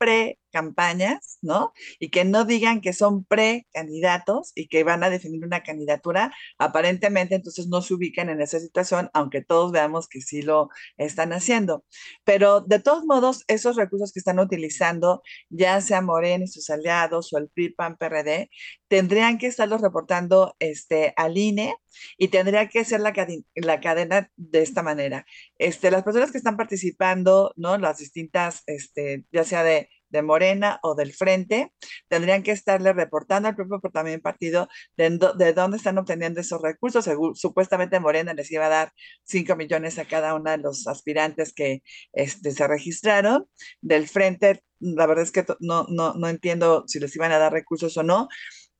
pre-campañas, 0.58 1.38
¿no? 1.42 1.74
Y 2.00 2.10
que 2.10 2.26
no 2.26 2.46
digan 2.46 2.82
que 2.82 2.94
son 2.94 3.24
pre-candidatos 3.26 4.52
y 4.56 4.68
que 4.68 4.84
van 4.84 5.04
a 5.04 5.10
definir 5.10 5.44
una 5.46 5.64
candidatura, 5.64 6.34
aparentemente 6.58 7.36
entonces 7.36 7.68
no 7.68 7.82
se 7.82 7.94
ubican 7.94 8.30
en 8.30 8.42
esa 8.42 8.60
situación, 8.60 9.10
aunque 9.14 9.42
todos 9.42 9.72
veamos 9.72 10.08
que 10.08 10.22
sí 10.22 10.42
lo 10.42 10.70
están 10.98 11.34
haciendo. 11.34 11.86
Pero 12.24 12.62
de 12.62 12.80
todos 12.80 13.06
modos, 13.06 13.44
esos 13.48 13.76
recursos 13.76 14.12
que 14.12 14.20
están 14.20 14.40
utilizando, 14.40 15.22
ya 15.50 15.80
sea 15.82 16.02
Morena 16.02 16.46
y 16.46 16.48
sus 16.48 16.70
aliados 16.70 17.34
o 17.34 17.38
el 17.38 17.50
PRI, 17.50 17.70
PAN, 17.70 17.98
PRD, 17.98 18.50
tendrían 18.88 19.38
que 19.38 19.48
estarlos 19.48 19.82
reportando 19.82 20.56
este, 20.60 21.14
al 21.18 21.38
INE 21.38 21.76
y 22.18 22.30
tendría 22.30 22.68
que 22.70 22.86
ser 22.86 23.02
la, 23.02 23.14
la 23.56 23.82
cadena 23.82 24.32
de 24.36 24.62
esta 24.62 24.84
manera. 24.84 25.26
Este, 25.58 25.92
las 25.92 26.04
personas 26.04 26.32
que 26.32 26.38
están 26.38 26.58
participando, 26.58 27.54
¿no? 27.56 27.78
Las 27.78 27.98
distintas, 27.98 28.64
este, 28.68 29.26
ya 29.32 29.44
sea 29.44 29.64
de, 29.64 29.90
de 30.10 30.22
Morena 30.22 30.80
o 30.84 30.96
del 30.96 31.14
Frente, 31.14 31.74
tendrían 32.08 32.44
que 32.44 32.52
estarle 32.52 32.94
reportando 32.94 33.50
al 33.50 33.56
propio 33.56 33.80
también 33.92 34.22
partido 34.22 34.68
de, 34.96 35.20
de, 35.38 35.54
dónde 35.54 35.78
están 35.78 35.98
obteniendo 35.98 36.42
esos 36.42 36.62
recursos. 36.62 37.10
supuestamente 37.36 38.00
Morena 38.00 38.34
les 38.34 38.52
iba 38.52 38.66
a 38.66 38.70
dar 38.70 38.94
5 39.24 39.56
millones 39.56 40.00
a 40.00 40.06
cada 40.06 40.36
uno 40.36 40.52
de 40.52 40.58
los 40.58 40.88
aspirantes 40.88 41.54
que 41.54 41.82
este, 42.14 42.52
se 42.52 42.68
registraron. 42.68 43.48
Del 43.82 44.08
Frente, 44.08 44.64
la 44.80 45.06
verdad 45.08 45.24
es 45.24 45.32
que 45.32 45.46
no, 45.60 45.86
no, 45.90 46.14
no 46.14 46.28
entiendo 46.28 46.84
si 46.88 47.00
les 47.00 47.16
iban 47.16 47.32
a 47.32 47.40
dar 47.40 47.54
recursos 47.54 47.98
o 47.98 48.04
no, 48.04 48.28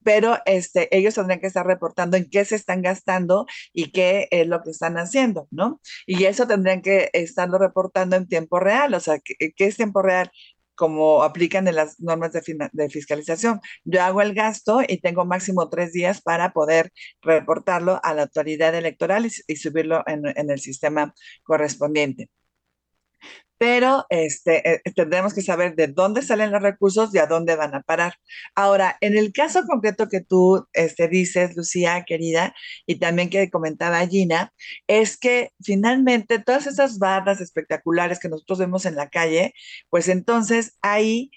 pero 0.08 0.38
este, 0.46 0.88
ellos 0.96 1.16
tendrían 1.16 1.42
que 1.42 1.48
estar 1.48 1.66
reportando 1.66 2.16
en 2.16 2.30
qué 2.30 2.46
se 2.46 2.56
están 2.56 2.82
gastando 2.82 3.46
y 3.74 3.92
qué 3.92 4.30
es 4.32 4.48
lo 4.48 4.62
que 4.64 4.70
están 4.70 4.98
haciendo, 4.98 5.50
¿no? 5.52 5.82
Y 6.06 6.24
eso 6.24 6.48
tendrían 6.48 6.82
que 6.82 7.10
estarlo 7.12 7.58
reportando 7.58 8.16
en 8.16 8.26
tiempo 8.26 8.58
real, 8.58 8.94
o 8.94 9.02
sea, 9.02 9.20
¿qué, 9.20 9.36
es 9.58 9.76
tiempo 9.76 10.02
real? 10.02 10.32
Como 10.78 11.24
aplican 11.24 11.68
en 11.68 11.76
las 11.76 12.00
normas 12.00 12.32
de, 12.32 12.90
fiscalización. 12.90 13.60
Yo 13.84 14.02
hago 14.04 14.22
el 14.22 14.34
gasto 14.34 14.82
y 14.88 15.02
tengo 15.02 15.26
máximo 15.26 15.70
tres 15.70 15.92
días 15.92 16.22
para 16.22 16.54
poder 16.54 16.92
reportarlo 17.22 18.00
a 18.04 18.14
la 18.14 18.24
autoridad 18.24 18.74
electoral 18.76 19.26
y, 19.26 19.56
subirlo 19.58 20.04
en 20.08 20.50
el 20.50 20.60
sistema 20.60 21.14
correspondiente 21.44 22.30
pero 23.58 24.06
este, 24.10 24.76
eh, 24.76 24.82
tendremos 24.96 25.34
que 25.34 25.42
saber 25.42 25.76
de 25.76 25.88
dónde 25.88 26.22
salen 26.22 26.52
los 26.52 26.62
recursos 26.62 27.14
y 27.14 27.18
a 27.18 27.26
dónde 27.26 27.56
van 27.56 27.74
a 27.74 27.82
parar. 27.82 28.16
Ahora, 28.56 28.98
en 29.02 29.18
el 29.18 29.34
caso 29.34 29.64
concreto 29.66 30.08
que 30.10 30.22
tú 30.22 30.68
este, 30.74 31.08
dices, 31.08 31.56
Lucía, 31.56 32.04
querida, 32.06 32.54
y 32.86 33.00
también 33.00 33.30
que 33.30 33.50
comentaba 33.50 34.06
Gina, 34.08 34.54
es 34.88 35.18
que 35.18 35.52
finalmente 35.62 36.40
todas 36.40 36.68
esas 36.68 37.00
barras 37.00 37.42
espectaculares 37.42 38.20
que 38.20 38.30
nosotros 38.30 38.60
vemos 38.60 38.86
en 38.86 38.96
la 38.96 39.10
calle, 39.10 39.54
pues 39.90 40.08
entonces 40.08 40.78
ahí 40.82 41.32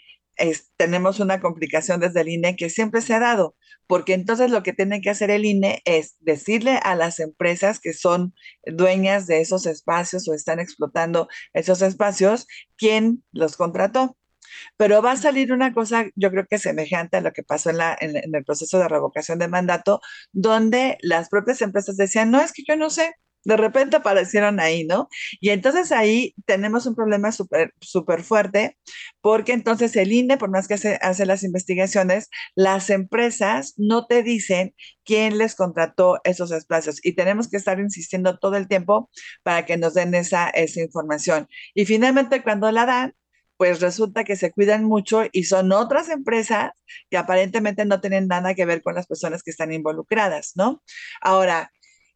tenemos 0.76 1.20
una 1.20 1.40
complicación 1.40 2.00
desde 2.00 2.22
el 2.22 2.28
INE 2.28 2.56
que 2.56 2.70
siempre 2.70 3.00
se 3.00 3.14
ha 3.14 3.20
dado, 3.20 3.56
porque 3.86 4.14
entonces 4.14 4.50
lo 4.50 4.62
que 4.62 4.72
tiene 4.72 5.00
que 5.00 5.10
hacer 5.10 5.30
el 5.30 5.44
INE 5.44 5.82
es 5.84 6.16
decirle 6.20 6.78
a 6.82 6.94
las 6.94 7.20
empresas 7.20 7.80
que 7.80 7.92
son 7.92 8.34
dueñas 8.64 9.26
de 9.26 9.40
esos 9.40 9.66
espacios 9.66 10.28
o 10.28 10.34
están 10.34 10.60
explotando 10.60 11.28
esos 11.52 11.82
espacios, 11.82 12.46
quién 12.76 13.24
los 13.32 13.56
contrató. 13.56 14.16
Pero 14.76 15.00
va 15.00 15.12
a 15.12 15.16
salir 15.16 15.52
una 15.52 15.72
cosa, 15.72 16.06
yo 16.16 16.30
creo 16.30 16.46
que 16.46 16.58
semejante 16.58 17.16
a 17.18 17.20
lo 17.20 17.32
que 17.32 17.44
pasó 17.44 17.70
en, 17.70 17.78
la, 17.78 17.96
en 18.00 18.34
el 18.34 18.44
proceso 18.44 18.78
de 18.78 18.88
revocación 18.88 19.38
de 19.38 19.48
mandato, 19.48 20.00
donde 20.32 20.98
las 21.02 21.28
propias 21.28 21.62
empresas 21.62 21.96
decían, 21.96 22.30
no, 22.30 22.40
es 22.40 22.52
que 22.52 22.64
yo 22.66 22.76
no 22.76 22.90
sé, 22.90 23.14
de 23.44 23.56
repente 23.56 23.96
aparecieron 23.96 24.60
ahí, 24.60 24.84
¿no? 24.84 25.08
Y 25.40 25.50
entonces 25.50 25.92
ahí 25.92 26.34
tenemos 26.46 26.86
un 26.86 26.94
problema 26.94 27.32
súper 27.32 27.74
súper 27.80 28.22
fuerte, 28.22 28.78
porque 29.20 29.52
entonces 29.52 29.96
el 29.96 30.12
INE, 30.12 30.36
por 30.36 30.50
más 30.50 30.68
que 30.68 30.74
hace, 30.74 30.98
hace, 31.02 31.26
las 31.26 31.42
investigaciones, 31.42 32.28
las 32.54 32.90
empresas 32.90 33.74
no 33.76 34.06
te 34.06 34.22
dicen 34.22 34.74
quién 35.04 35.38
les 35.38 35.54
contrató 35.54 36.20
esos 36.24 36.50
espacios 36.52 37.00
y 37.04 37.14
tenemos 37.14 37.48
que 37.48 37.56
estar 37.56 37.80
insistiendo 37.80 38.38
todo 38.38 38.56
el 38.56 38.68
tiempo 38.68 39.10
para 39.42 39.66
que 39.66 39.76
nos 39.76 39.94
den 39.94 40.14
esa, 40.14 40.50
esa 40.50 40.80
información. 40.80 41.48
Y 41.74 41.84
finalmente 41.86 42.42
cuando 42.42 42.70
la 42.72 42.86
dan, 42.86 43.14
pues 43.56 43.80
resulta 43.80 44.24
que 44.24 44.36
se 44.36 44.52
cuidan 44.52 44.84
mucho 44.84 45.24
y 45.32 45.44
son 45.44 45.70
otras 45.72 46.08
empresas 46.08 46.70
que 47.10 47.18
aparentemente 47.18 47.84
no 47.84 48.00
tienen 48.00 48.26
nada 48.26 48.54
que 48.54 48.64
ver 48.64 48.82
con 48.82 48.94
las 48.94 49.06
personas 49.06 49.42
que 49.42 49.50
están 49.50 49.70
involucradas, 49.70 50.52
¿no? 50.54 50.82
Ahora, 51.20 51.70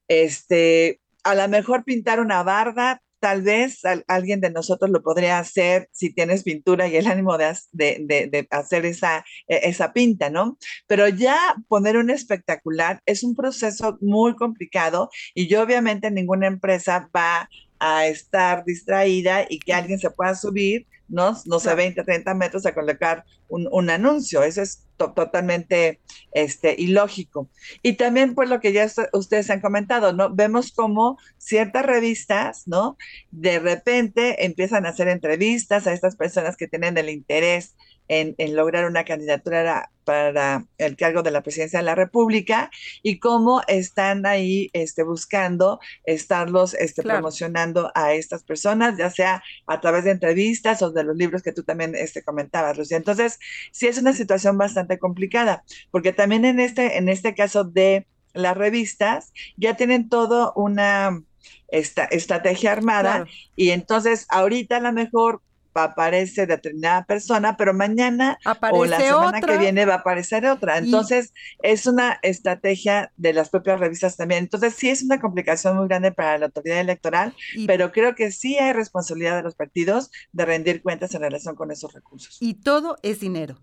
este, 0.09 1.03
a 1.25 1.35
lo 1.35 1.49
mejor 1.49 1.85
pintar 1.85 2.21
una 2.21 2.43
barda, 2.43 3.01
tal 3.25 3.41
vez 3.41 3.81
alguien 4.07 4.43
de 4.43 4.51
nosotros 4.51 4.91
lo 4.91 5.03
podría 5.03 5.39
hacer 5.39 5.89
si 5.93 6.13
tienes 6.13 6.43
pintura 6.43 6.89
y 6.89 6.97
el 6.97 7.07
ánimo 7.07 7.39
de, 7.39 7.57
de, 7.73 8.47
hacer 8.51 8.85
esa, 8.85 9.25
e, 9.49 9.61
esa 9.63 9.95
pinta, 9.95 10.29
¿no? 10.29 10.59
Pero 10.87 11.09
ya 11.09 11.57
poner 11.69 11.97
un 11.97 12.11
espectacular 12.11 13.01
es 13.07 13.25
un 13.25 13.35
proceso 13.35 13.97
muy 14.03 14.37
complicado 14.37 15.09
y 15.35 15.49
yo 15.49 15.63
obviamente 15.63 16.11
ninguna 16.11 16.49
empresa 16.49 17.09
va 17.17 17.49
a 17.79 18.07
estar 18.07 18.63
distraída 18.67 19.47
y 19.49 19.59
que 19.59 19.73
alguien 19.73 19.99
se 19.99 20.11
pueda 20.11 20.35
subir 20.35 20.87
¿no? 21.09 21.37
No 21.47 21.61
sé, 21.61 21.75
20, 21.75 22.03
30 22.03 22.35
metros 22.35 22.67
a 22.67 22.75
colocar 22.75 23.25
un, 23.49 23.91
anuncio. 23.91 24.43
Eso 24.43 24.63
es 24.63 24.87
totalmente 24.97 26.01
este, 26.33 26.75
ilógico. 26.79 27.49
Y 27.83 27.95
también, 27.95 28.35
pues, 28.35 28.49
lo 28.49 28.61
que 28.61 28.73
ya 28.73 28.87
ustedes 29.13 29.51
han 29.51 29.61
comentado, 29.61 30.13
¿no? 30.13 30.35
Vemos 30.35 30.73
como 30.73 31.19
ciertas 31.39 31.85
revistas, 31.85 32.67
¿no? 32.67 32.97
De 33.31 33.59
repente 33.59 34.45
empiezan 34.45 34.87
a 34.87 34.91
hacer 34.91 35.09
entrevistas 35.09 35.87
a 35.87 35.93
estas 35.93 36.17
personas 36.17 36.57
que 36.57 36.69
tienen 36.69 36.99
el 36.99 37.09
interés 37.09 37.77
en, 38.09 38.35
lograr 38.55 38.85
una 38.87 39.05
candidatura 39.05 39.91
para 40.05 40.67
el 40.77 40.97
cargo 40.97 41.23
de 41.23 41.31
la 41.31 41.43
presidencia 41.43 41.79
de 41.79 41.85
la 41.85 41.95
República 41.95 42.71
y 43.03 43.19
cómo 43.19 43.63
están 43.69 44.27
ahí 44.27 44.69
este, 44.75 45.03
buscando 45.03 45.81
estarlos 46.05 46.75
este, 46.75 47.03
promocionando 47.03 47.91
a 47.95 48.13
estas 48.13 48.45
personas, 48.45 48.99
ya 48.99 49.11
sea 49.11 49.43
a 49.67 49.81
través 49.81 50.05
de 50.05 50.11
entrevistas 50.11 50.83
o 50.83 50.91
de 50.91 51.05
los 51.05 51.17
libros 51.17 51.43
que 51.43 51.53
tú 51.53 51.63
también 51.63 51.95
este, 51.95 52.23
comentabas, 52.23 52.77
Lucía. 52.77 52.99
Entonces, 52.99 53.39
sí 53.73 53.87
es 53.87 53.99
una 53.99 54.13
situación 54.13 54.59
bastante 54.59 54.99
complicada, 54.99 55.65
porque 55.91 56.13
también 56.13 56.45
en 56.45 56.61
este, 56.61 56.99
en 56.99 57.09
este 57.09 57.35
caso 57.35 57.65
de 57.65 58.07
las 58.35 58.57
revistas, 58.57 59.33
ya 59.57 59.77
tienen 59.77 60.09
todo 60.09 60.53
una 60.55 61.23
esta, 61.69 62.05
estrategia 62.05 62.73
armada 62.73 63.27
y 63.57 63.71
entonces 63.71 64.27
ahorita 64.29 64.79
a 64.79 64.81
lo 64.81 64.93
mejor 64.93 65.43
aparece 65.83 66.47
determinada 66.47 67.05
persona, 67.05 67.57
pero 67.57 67.75
mañana 67.75 68.39
o 68.73 68.85
la 68.85 69.01
semana 69.01 69.41
que 69.41 69.59
viene 69.59 69.85
va 69.85 69.95
a 69.95 69.99
aparecer 69.99 70.47
otra. 70.47 70.79
Entonces, 70.79 71.33
es 71.63 71.87
una 71.87 72.19
estrategia 72.23 73.13
de 73.17 73.33
las 73.33 73.51
propias 73.51 73.81
revistas 73.81 74.17
también. 74.17 74.45
Entonces, 74.45 74.75
sí 74.75 74.91
es 74.91 75.03
una 75.03 75.21
complicación 75.21 75.77
muy 75.77 75.89
grande 75.89 76.13
para 76.13 76.39
la 76.39 76.47
autoridad 76.47 76.81
electoral, 76.81 77.35
pero 77.67 77.93
creo 77.93 78.15
que 78.15 78.31
sí 78.31 78.57
hay 78.57 78.73
responsabilidad 78.73 79.37
de 79.37 79.43
los 79.43 79.55
partidos 79.55 80.11
de 80.33 80.45
rendir 80.45 80.83
cuentas 80.83 81.15
en 81.15 81.23
relación 81.23 81.55
con 81.57 81.71
esos 81.71 81.93
recursos. 81.93 82.39
Y 82.41 82.55
todo 82.55 82.97
es 83.03 83.21
dinero. 83.21 83.59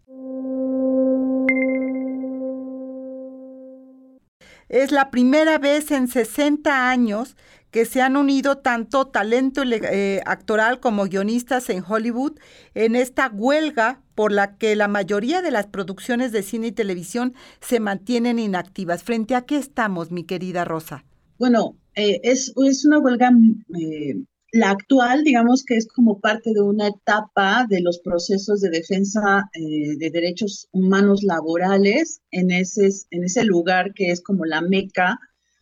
Es 4.70 4.92
la 4.92 5.12
primera 5.12 5.58
vez 5.58 5.92
en 5.92 6.08
60 6.08 6.90
años 6.90 7.36
que 7.72 7.86
se 7.86 8.02
han 8.02 8.18
unido 8.18 8.58
tanto 8.58 9.08
talento 9.08 9.64
eh, 9.64 10.22
actoral 10.26 10.80
como 10.80 11.06
guionistas 11.06 11.70
en 11.70 11.84
Hollywood 11.88 12.34
en 12.76 12.96
esta 12.96 13.30
huelga 13.34 14.02
por 14.14 14.32
la 14.34 14.58
que 14.58 14.76
la 14.76 14.90
mayoría 14.90 15.42
de 15.42 15.52
las 15.52 15.68
producciones 15.68 16.34
de 16.34 16.44
cine 16.44 16.68
y 16.68 16.72
televisión 16.74 17.34
se 17.62 17.80
mantienen 17.80 18.40
inactivas. 18.40 19.04
¿Frente 19.04 19.36
a 19.36 19.44
qué 19.44 19.58
estamos, 19.58 20.12
mi 20.12 20.26
querida 20.26 20.66
Rosa? 20.66 21.06
Bueno, 21.40 21.78
eh, 21.96 22.20
es, 22.24 22.54
es, 22.58 22.86
una 22.86 23.00
huelga, 23.00 23.32
eh, 23.80 24.16
la 24.52 24.72
actual, 24.72 25.24
digamos 25.24 25.64
que 25.64 25.78
es 25.78 25.88
como 25.88 26.20
parte 26.20 26.52
de 26.54 26.62
una 26.62 26.90
etapa 26.90 27.66
de 27.70 27.82
los 27.82 28.00
procesos 28.00 28.60
de 28.60 28.70
defensa 28.70 29.50
de 29.54 30.10
derechos 30.12 30.68
humanos 30.72 31.24
laborales 31.24 32.20
en 32.32 32.52
ese, 32.52 32.90
en 33.12 33.24
ese 33.24 33.46
lugar 33.46 33.94
que 33.94 34.12
es 34.12 34.22
como 34.22 34.44
la 34.44 34.62
meca 34.62 35.18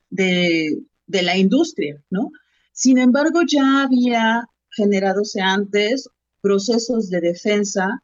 de, 0.10 0.76
de 1.10 1.24
la 1.24 1.36
industria, 1.36 2.02
¿no? 2.10 2.32
Sin 2.72 2.98
embargo, 2.98 3.42
ya 3.46 3.84
había 3.84 4.46
generadose 4.70 5.42
antes 5.42 6.08
procesos 6.42 7.10
de 7.10 7.20
defensa 7.20 8.02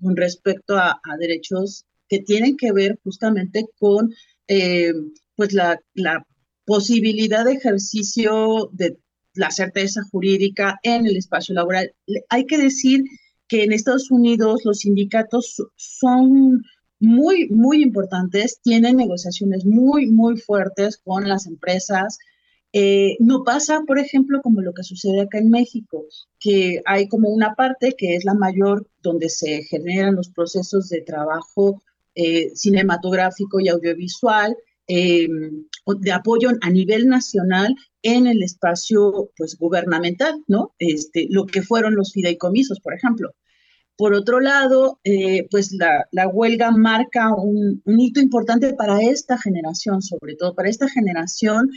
con 0.00 0.16
respecto 0.16 0.76
a, 0.76 1.00
derechos 1.18 1.84
que 2.08 2.20
tienen 2.20 2.56
que 2.56 2.72
ver 2.72 2.98
justamente 3.02 3.66
con 3.78 4.12
eh, 4.48 4.92
pues 5.36 5.52
la, 5.52 5.78
la, 5.94 6.26
posibilidad 6.66 7.44
de 7.44 7.52
ejercicio 7.52 8.70
de 8.72 8.96
la 9.34 9.50
certeza 9.50 10.00
jurídica 10.10 10.78
en 10.82 11.04
el 11.04 11.18
espacio 11.18 11.54
laboral. 11.54 11.92
Hay 12.30 12.46
que 12.46 12.56
decir 12.56 13.04
que 13.48 13.64
en 13.64 13.72
Estados 13.72 14.10
Unidos 14.10 14.62
los 14.64 14.78
sindicatos 14.78 15.62
son 15.76 16.62
muy, 17.00 17.50
muy 17.50 17.82
importantes, 17.82 18.60
tienen 18.62 18.96
negociaciones 18.96 19.66
muy, 19.66 20.06
muy 20.06 20.38
fuertes 20.38 20.96
con 21.04 21.28
las 21.28 21.46
empresas, 21.46 22.18
eh, 22.76 23.16
no 23.20 23.44
pasa, 23.44 23.82
por 23.86 24.00
ejemplo, 24.00 24.42
como 24.42 24.60
lo 24.60 24.74
que 24.74 24.82
sucede 24.82 25.20
acá 25.20 25.38
en 25.38 25.48
México, 25.48 26.06
que 26.40 26.82
hay 26.84 27.06
como 27.06 27.28
una 27.28 27.54
parte 27.54 27.94
que 27.96 28.16
es 28.16 28.24
la 28.24 28.34
mayor 28.34 28.88
donde 29.00 29.28
se 29.28 29.62
generan 29.62 30.16
los 30.16 30.30
procesos 30.30 30.88
de 30.88 31.02
trabajo 31.02 31.80
eh, 32.16 32.50
cinematográfico 32.56 33.60
y 33.60 33.68
audiovisual, 33.68 34.56
eh, 34.88 35.28
de 36.00 36.12
apoyo 36.12 36.50
a 36.62 36.70
nivel 36.70 37.06
nacional 37.06 37.76
en 38.02 38.26
el 38.26 38.42
espacio 38.42 39.30
pues 39.36 39.56
gubernamental, 39.56 40.42
¿no? 40.48 40.74
Este, 40.80 41.28
lo 41.30 41.46
que 41.46 41.62
fueron 41.62 41.94
los 41.94 42.12
fideicomisos, 42.12 42.80
por 42.80 42.94
ejemplo. 42.94 43.36
Por 43.96 44.14
otro 44.14 44.40
lado, 44.40 44.98
pues 45.52 45.70
la, 45.70 46.26
huelga 46.26 46.72
marca 46.72 47.32
un, 47.32 47.80
hito 47.86 48.20
importante 48.20 48.74
para 48.74 49.00
esta 49.00 49.38
generación, 49.38 50.02
sobre 50.02 50.34
todo 50.34 50.56
para 50.56 50.68
esta 50.68 50.88
generación 50.88 51.70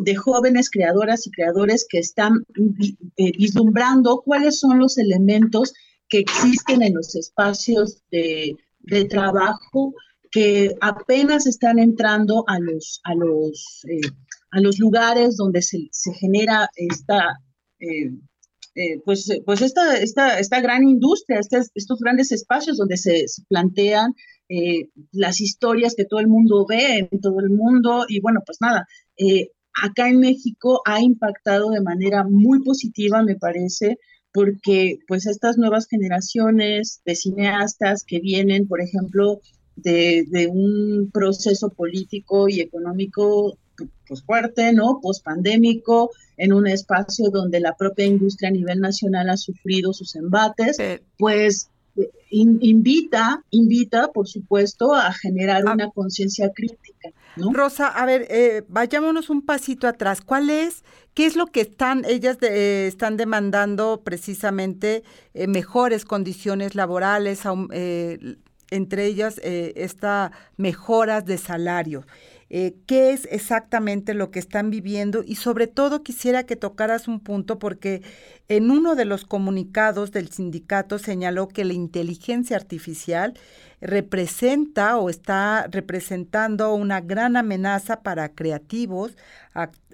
de 0.00 0.14
jóvenes 0.14 0.70
creadoras 0.70 1.26
y 1.26 1.30
creadores 1.30 1.86
que 1.88 1.98
están 1.98 2.44
eh, 3.16 3.32
vislumbrando 3.36 4.22
cuáles 4.24 4.58
son 4.58 4.78
los 4.78 4.98
elementos 4.98 5.72
que 6.08 6.18
existen 6.18 6.82
en 6.82 6.94
los 6.94 7.14
espacios 7.14 8.02
de, 8.10 8.56
trabajo 9.10 9.92
que 10.30 10.74
apenas 10.80 11.46
están 11.46 11.78
entrando 11.78 12.44
a 12.46 12.58
los, 12.58 13.00
a 13.04 13.14
los, 13.14 13.84
eh, 13.88 14.00
a 14.50 14.60
los 14.60 14.78
lugares 14.78 15.36
donde 15.36 15.60
se, 15.60 15.90
genera 16.18 16.70
esta, 16.76 17.38
eh, 17.80 18.10
pues, 19.04 19.28
pues 19.44 19.60
esta, 19.60 19.98
esta, 19.98 20.38
esta 20.38 20.60
gran 20.62 20.88
industria, 20.88 21.40
estos 21.40 21.98
grandes 22.00 22.32
espacios 22.32 22.78
donde 22.78 22.96
se, 22.96 23.26
plantean 23.48 24.14
las 25.12 25.42
historias 25.42 25.94
que 25.94 26.06
todo 26.06 26.20
el 26.20 26.28
mundo 26.28 26.64
ve 26.66 27.06
en 27.10 27.20
todo 27.20 27.40
el 27.40 27.50
mundo 27.50 28.06
y 28.08 28.20
bueno, 28.20 28.40
pues 28.46 28.56
nada, 28.62 28.86
acá 29.82 30.08
en 30.08 30.20
México 30.20 30.82
ha 30.84 31.00
impactado 31.00 31.70
de 31.70 31.80
manera 31.80 32.24
muy 32.24 32.62
positiva, 32.62 33.22
me 33.22 33.36
parece, 33.36 33.98
porque 34.32 34.98
pues 35.06 35.26
estas 35.26 35.58
nuevas 35.58 35.86
generaciones 35.88 37.00
de 37.04 37.14
cineastas 37.14 38.04
que 38.04 38.20
vienen, 38.20 38.68
por 38.68 38.80
ejemplo, 38.80 39.40
de, 39.76 40.48
un 40.50 41.10
proceso 41.12 41.70
político 41.70 42.48
y 42.48 42.60
económico 42.60 43.58
pues 44.08 44.22
fuerte, 44.22 44.72
¿no? 44.72 45.00
Pospandémico, 45.00 46.10
en 46.36 46.52
un 46.52 46.66
espacio 46.66 47.30
donde 47.30 47.60
la 47.60 47.76
propia 47.76 48.06
industria 48.06 48.48
a 48.48 48.52
nivel 48.52 48.80
nacional 48.80 49.30
ha 49.30 49.36
sufrido 49.36 49.92
sus 49.92 50.16
embates, 50.16 50.78
pues 51.16 51.70
invita, 52.30 53.42
invita, 53.50 54.12
por 54.12 54.28
supuesto, 54.28 54.94
a 54.94 55.12
generar 55.12 55.62
ah. 55.66 55.72
una 55.72 55.90
conciencia 55.90 56.50
crítica. 56.54 57.10
Rosa, 57.36 57.88
a 57.88 58.04
ver, 58.04 58.26
eh, 58.30 58.62
vayámonos 58.68 59.30
un 59.30 59.42
pasito 59.42 59.86
atrás. 59.86 60.20
¿Cuál 60.20 60.50
es, 60.50 60.84
qué 61.14 61.26
es 61.26 61.36
lo 61.36 61.46
que 61.46 61.60
están, 61.60 62.04
ellas 62.04 62.38
están 62.42 63.16
demandando 63.16 64.02
precisamente 64.04 65.02
eh, 65.34 65.46
mejores 65.46 66.04
condiciones 66.04 66.74
laborales, 66.74 67.42
eh, 67.72 68.36
entre 68.70 69.06
ellas 69.06 69.40
esta 69.42 70.32
mejoras 70.56 71.24
de 71.24 71.38
salario? 71.38 72.04
Eh, 72.50 72.76
qué 72.86 73.12
es 73.12 73.28
exactamente 73.30 74.14
lo 74.14 74.30
que 74.30 74.38
están 74.38 74.70
viviendo 74.70 75.22
y 75.24 75.36
sobre 75.36 75.66
todo 75.66 76.02
quisiera 76.02 76.44
que 76.44 76.56
tocaras 76.56 77.06
un 77.06 77.20
punto 77.20 77.58
porque 77.58 78.02
en 78.48 78.70
uno 78.70 78.94
de 78.94 79.04
los 79.04 79.24
comunicados 79.24 80.12
del 80.12 80.30
sindicato 80.30 80.98
señaló 80.98 81.48
que 81.48 81.64
la 81.64 81.74
inteligencia 81.74 82.56
artificial 82.56 83.34
representa 83.80 84.96
o 84.96 85.10
está 85.10 85.66
representando 85.70 86.74
una 86.74 87.00
gran 87.00 87.36
amenaza 87.36 88.00
para 88.00 88.30
creativos, 88.30 89.16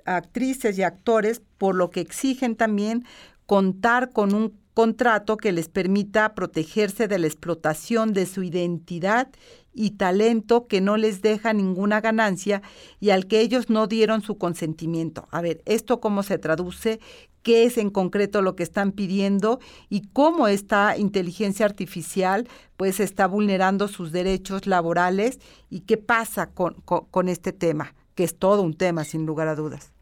actrices 0.04 0.78
y 0.78 0.82
actores, 0.82 1.42
por 1.58 1.74
lo 1.74 1.90
que 1.90 2.00
exigen 2.00 2.56
también 2.56 3.04
contar 3.46 4.10
con 4.10 4.34
un 4.34 4.63
contrato 4.74 5.36
que 5.36 5.52
les 5.52 5.68
permita 5.68 6.34
protegerse 6.34 7.08
de 7.08 7.18
la 7.18 7.28
explotación 7.28 8.12
de 8.12 8.26
su 8.26 8.42
identidad 8.42 9.28
y 9.72 9.92
talento 9.92 10.66
que 10.66 10.80
no 10.80 10.96
les 10.96 11.22
deja 11.22 11.52
ninguna 11.52 12.00
ganancia 12.00 12.62
y 13.00 13.10
al 13.10 13.26
que 13.26 13.40
ellos 13.40 13.70
no 13.70 13.86
dieron 13.86 14.20
su 14.20 14.36
consentimiento. 14.36 15.28
A 15.30 15.40
ver, 15.40 15.62
¿esto 15.64 16.00
cómo 16.00 16.22
se 16.22 16.38
traduce? 16.38 17.00
¿Qué 17.42 17.64
es 17.64 17.78
en 17.78 17.90
concreto 17.90 18.42
lo 18.42 18.56
que 18.56 18.62
están 18.62 18.92
pidiendo? 18.92 19.60
¿Y 19.88 20.08
cómo 20.08 20.48
esta 20.48 20.96
inteligencia 20.96 21.66
artificial 21.66 22.48
pues 22.76 23.00
está 23.00 23.26
vulnerando 23.26 23.86
sus 23.86 24.12
derechos 24.12 24.66
laborales? 24.66 25.38
¿Y 25.70 25.80
qué 25.80 25.98
pasa 25.98 26.50
con, 26.50 26.74
con 26.84 27.28
este 27.28 27.52
tema? 27.52 27.94
Que 28.14 28.24
es 28.24 28.38
todo 28.38 28.62
un 28.62 28.74
tema, 28.74 29.04
sin 29.04 29.26
lugar 29.26 29.48
a 29.48 29.56
dudas. 29.56 29.93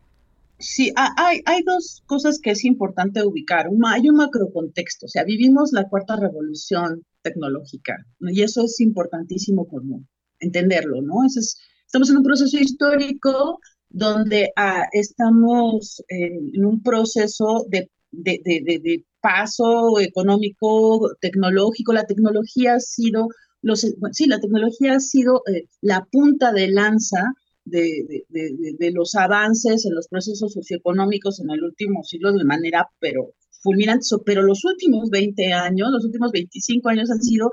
Sí, 0.62 0.92
hay, 0.94 1.40
hay 1.44 1.62
dos 1.64 2.03
cosas 2.07 2.38
que 2.40 2.53
es 2.53 2.64
importante 2.64 3.25
ubicar. 3.25 3.66
hay 3.87 4.09
un 4.09 4.16
macrocontexto, 4.16 5.07
o 5.07 5.09
sea, 5.09 5.25
vivimos 5.25 5.72
la 5.72 5.88
cuarta 5.88 6.14
revolución 6.16 7.05
tecnológica 7.22 7.96
y 8.20 8.42
eso 8.42 8.64
es 8.64 8.79
importantísimo 8.81 9.66
como 9.66 10.05
entenderlo, 10.38 11.03
¿no? 11.03 11.16
estamos 11.27 12.11
en 12.11 12.16
un 12.16 12.22
proceso 12.22 12.57
histórico 12.59 13.59
donde 13.88 14.53
ah, 14.57 14.85
estamos 14.92 16.03
en, 16.09 16.64
un 16.64 16.81
proceso 16.83 17.66
de, 17.68 17.90
de, 18.12 19.05
paso 19.20 20.01
económico, 20.01 21.14
tecnológico. 21.20 21.92
La 21.92 22.07
tecnología 22.07 22.75
ha 22.75 22.81
sido, 22.81 23.29
los, 23.62 23.81
sí, 24.12 24.27
la 24.27 24.40
tecnología 24.40 24.94
ha 24.94 25.01
sido 25.01 25.42
eh, 25.46 25.66
la 25.81 26.05
punta 26.11 26.53
de 26.53 26.68
lanza 26.68 27.35
de, 27.64 28.25
de, 28.29 28.90
los 28.92 29.14
avances 29.14 29.87
en 29.87 29.94
los 29.94 30.09
procesos 30.09 30.53
socioeconómicos 30.53 31.40
en 31.40 31.51
el 31.51 31.62
último 31.64 32.03
siglo 32.03 32.33
de 32.33 32.44
manera, 32.44 32.88
pero 32.98 33.35
fulminante, 33.62 34.07
pero 34.25 34.42
los 34.42 34.64
últimos 34.64 35.11
20 35.11 35.53
años, 35.53 35.88
los 35.92 36.05
últimos 36.05 36.33
25 36.33 36.88
años 36.88 37.11
han 37.11 37.22
sido 37.22 37.51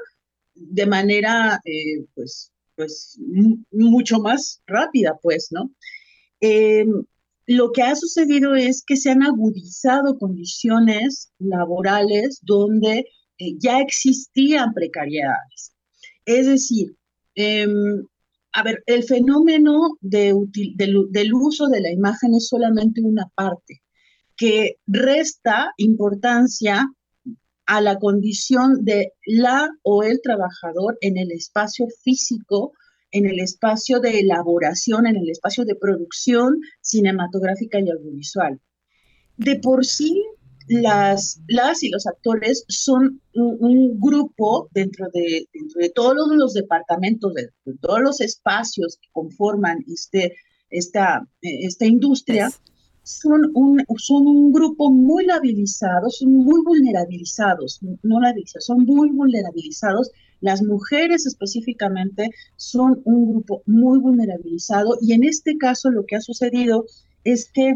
de 0.55 0.85
manera, 0.85 1.61
eh, 1.65 2.05
pues, 2.15 2.51
pues, 2.75 3.19
mucho 3.71 4.19
más 4.19 4.61
rápida, 4.67 5.17
pues, 5.21 5.49
¿no? 5.51 5.71
Em, 6.41 7.03
lo 7.47 7.71
que 7.71 7.81
ha 7.83 7.95
sucedido 7.95 8.55
es 8.55 8.83
que 8.85 8.95
se 8.95 9.09
han 9.11 9.23
agudizado 9.23 10.17
condiciones 10.17 11.31
laborales 11.39 12.39
donde 12.43 13.05
eh, 13.37 13.55
ya 13.57 13.79
existían 13.79 14.73
precariedades. 14.73 15.73
Es 16.25 16.45
decir, 16.47 16.95
eh, 17.35 17.67
a 18.53 18.63
ver, 18.63 18.83
el 18.85 19.03
fenómeno 19.03 19.97
de 20.01 20.33
del, 20.51 21.33
uso 21.33 21.67
de 21.67 21.81
la 21.81 21.91
imagen 21.91 22.33
es 22.33 22.47
solamente 22.47 23.01
una 23.01 23.27
parte 23.35 23.81
que 24.35 24.77
resta 24.87 25.71
importancia 25.77 26.87
a 27.65 27.81
la 27.81 27.99
condición 27.99 28.83
de 28.83 29.13
la 29.25 29.69
o 29.83 30.03
el 30.03 30.21
trabajador 30.23 30.97
en 31.01 31.17
el 31.17 31.31
espacio 31.31 31.85
físico, 32.03 32.71
en 33.11 33.27
el 33.27 33.39
espacio 33.39 33.99
de 33.99 34.19
elaboración, 34.19 35.05
en 35.05 35.17
el 35.17 35.29
espacio 35.29 35.65
de 35.65 35.75
producción 35.75 36.59
cinematográfica 36.81 37.79
y 37.79 37.89
audiovisual. 37.89 38.59
De 39.37 39.59
por 39.59 39.85
sí, 39.85 40.23
las, 40.69 41.41
las 41.47 41.83
y 41.83 41.89
los 41.89 42.05
actores 42.05 42.63
son 42.67 43.21
un, 43.33 43.99
grupo 43.99 44.69
dentro 44.71 45.07
de, 45.13 45.47
dentro 45.53 45.81
de 45.81 45.89
todos 45.89 46.29
los 46.35 46.53
departamentos, 46.53 47.33
de, 47.33 47.49
todos 47.81 48.01
los 48.01 48.21
espacios 48.21 48.97
que 49.01 49.09
conforman 49.11 49.83
este, 49.87 50.35
esta, 50.69 51.27
esta 51.41 51.85
industria, 51.85 52.51
son 53.03 53.51
un, 53.55 53.83
son 53.97 54.27
un 54.27 54.51
grupo 54.51 54.91
muy 54.91 55.25
labilizado, 55.25 56.09
son 56.11 56.33
muy 56.33 56.61
vulnerabilizados, 56.63 57.79
no 58.03 58.19
labilizados, 58.19 58.65
son 58.65 58.85
muy 58.85 59.09
vulnerabilizados. 59.09 60.11
Las 60.41 60.61
mujeres 60.61 61.25
específicamente 61.25 62.29
son 62.55 63.01
un 63.05 63.31
grupo 63.31 63.63
muy 63.65 63.99
vulnerabilizado 63.99 64.97
y 65.01 65.13
en 65.13 65.23
este 65.23 65.57
caso 65.57 65.89
lo 65.89 66.05
que 66.05 66.17
ha 66.17 66.21
sucedido 66.21 66.85
es 67.23 67.49
que, 67.51 67.73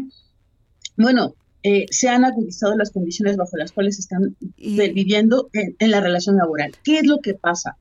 bueno, 0.96 1.34
eh, 1.66 1.86
se 1.90 2.10
han 2.10 2.26
agudizado 2.26 2.76
las 2.76 2.90
condiciones 2.90 3.38
bajo 3.38 3.56
las 3.56 3.72
cuales 3.72 3.98
están 3.98 4.36
viviendo 4.58 5.48
en, 5.54 5.90
la 5.90 6.00
relación 6.00 6.36
laboral. 6.36 6.72
¿Qué 6.84 6.98
es 6.98 7.06
lo 7.06 7.20
que 7.20 7.32
pasa? 7.32 7.78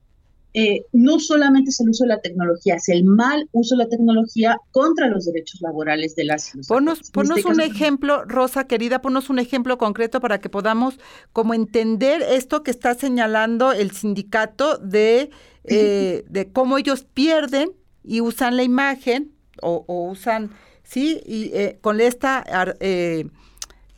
Eh, 0.53 0.85
no 0.93 1.19
solamente 1.19 1.71
es 1.71 1.81
el 1.81 1.89
uso 1.89 2.05
de 2.05 2.09
la 2.09 2.21
tecnología, 2.21 2.75
es 2.75 2.87
el 2.87 3.03
mal 3.03 3.49
uso 3.51 3.75
de 3.75 3.83
la 3.83 3.89
tecnología 3.89 4.57
contra 4.71 5.09
los 5.09 5.25
derechos 5.25 5.59
laborales 5.59 6.15
de 6.15 6.23
las 6.23 6.53
Ponos, 6.65 7.11
ponos 7.11 7.39
este 7.39 7.51
un 7.51 7.59
ejemplo, 7.59 8.23
Rosa 8.23 8.67
querida, 8.67 9.01
ponos 9.01 9.29
un 9.29 9.39
ejemplo 9.39 9.77
concreto 9.77 10.21
para 10.21 10.39
que 10.39 10.47
podamos 10.47 10.97
como 11.33 11.53
entender 11.53 12.21
esto 12.21 12.63
que 12.63 12.71
está 12.71 12.93
señalando 12.93 13.73
el 13.73 13.91
sindicato 13.91 14.77
de, 14.77 15.29
eh, 15.65 16.23
de 16.29 16.51
cómo 16.53 16.77
ellos 16.77 17.03
pierden 17.13 17.71
y 18.01 18.21
usan 18.21 18.55
la 18.55 18.63
imagen 18.63 19.33
o, 19.61 19.83
usan, 19.87 20.51
sí, 20.83 21.21
y 21.25 21.51
con 21.81 21.99
esta 21.99 22.45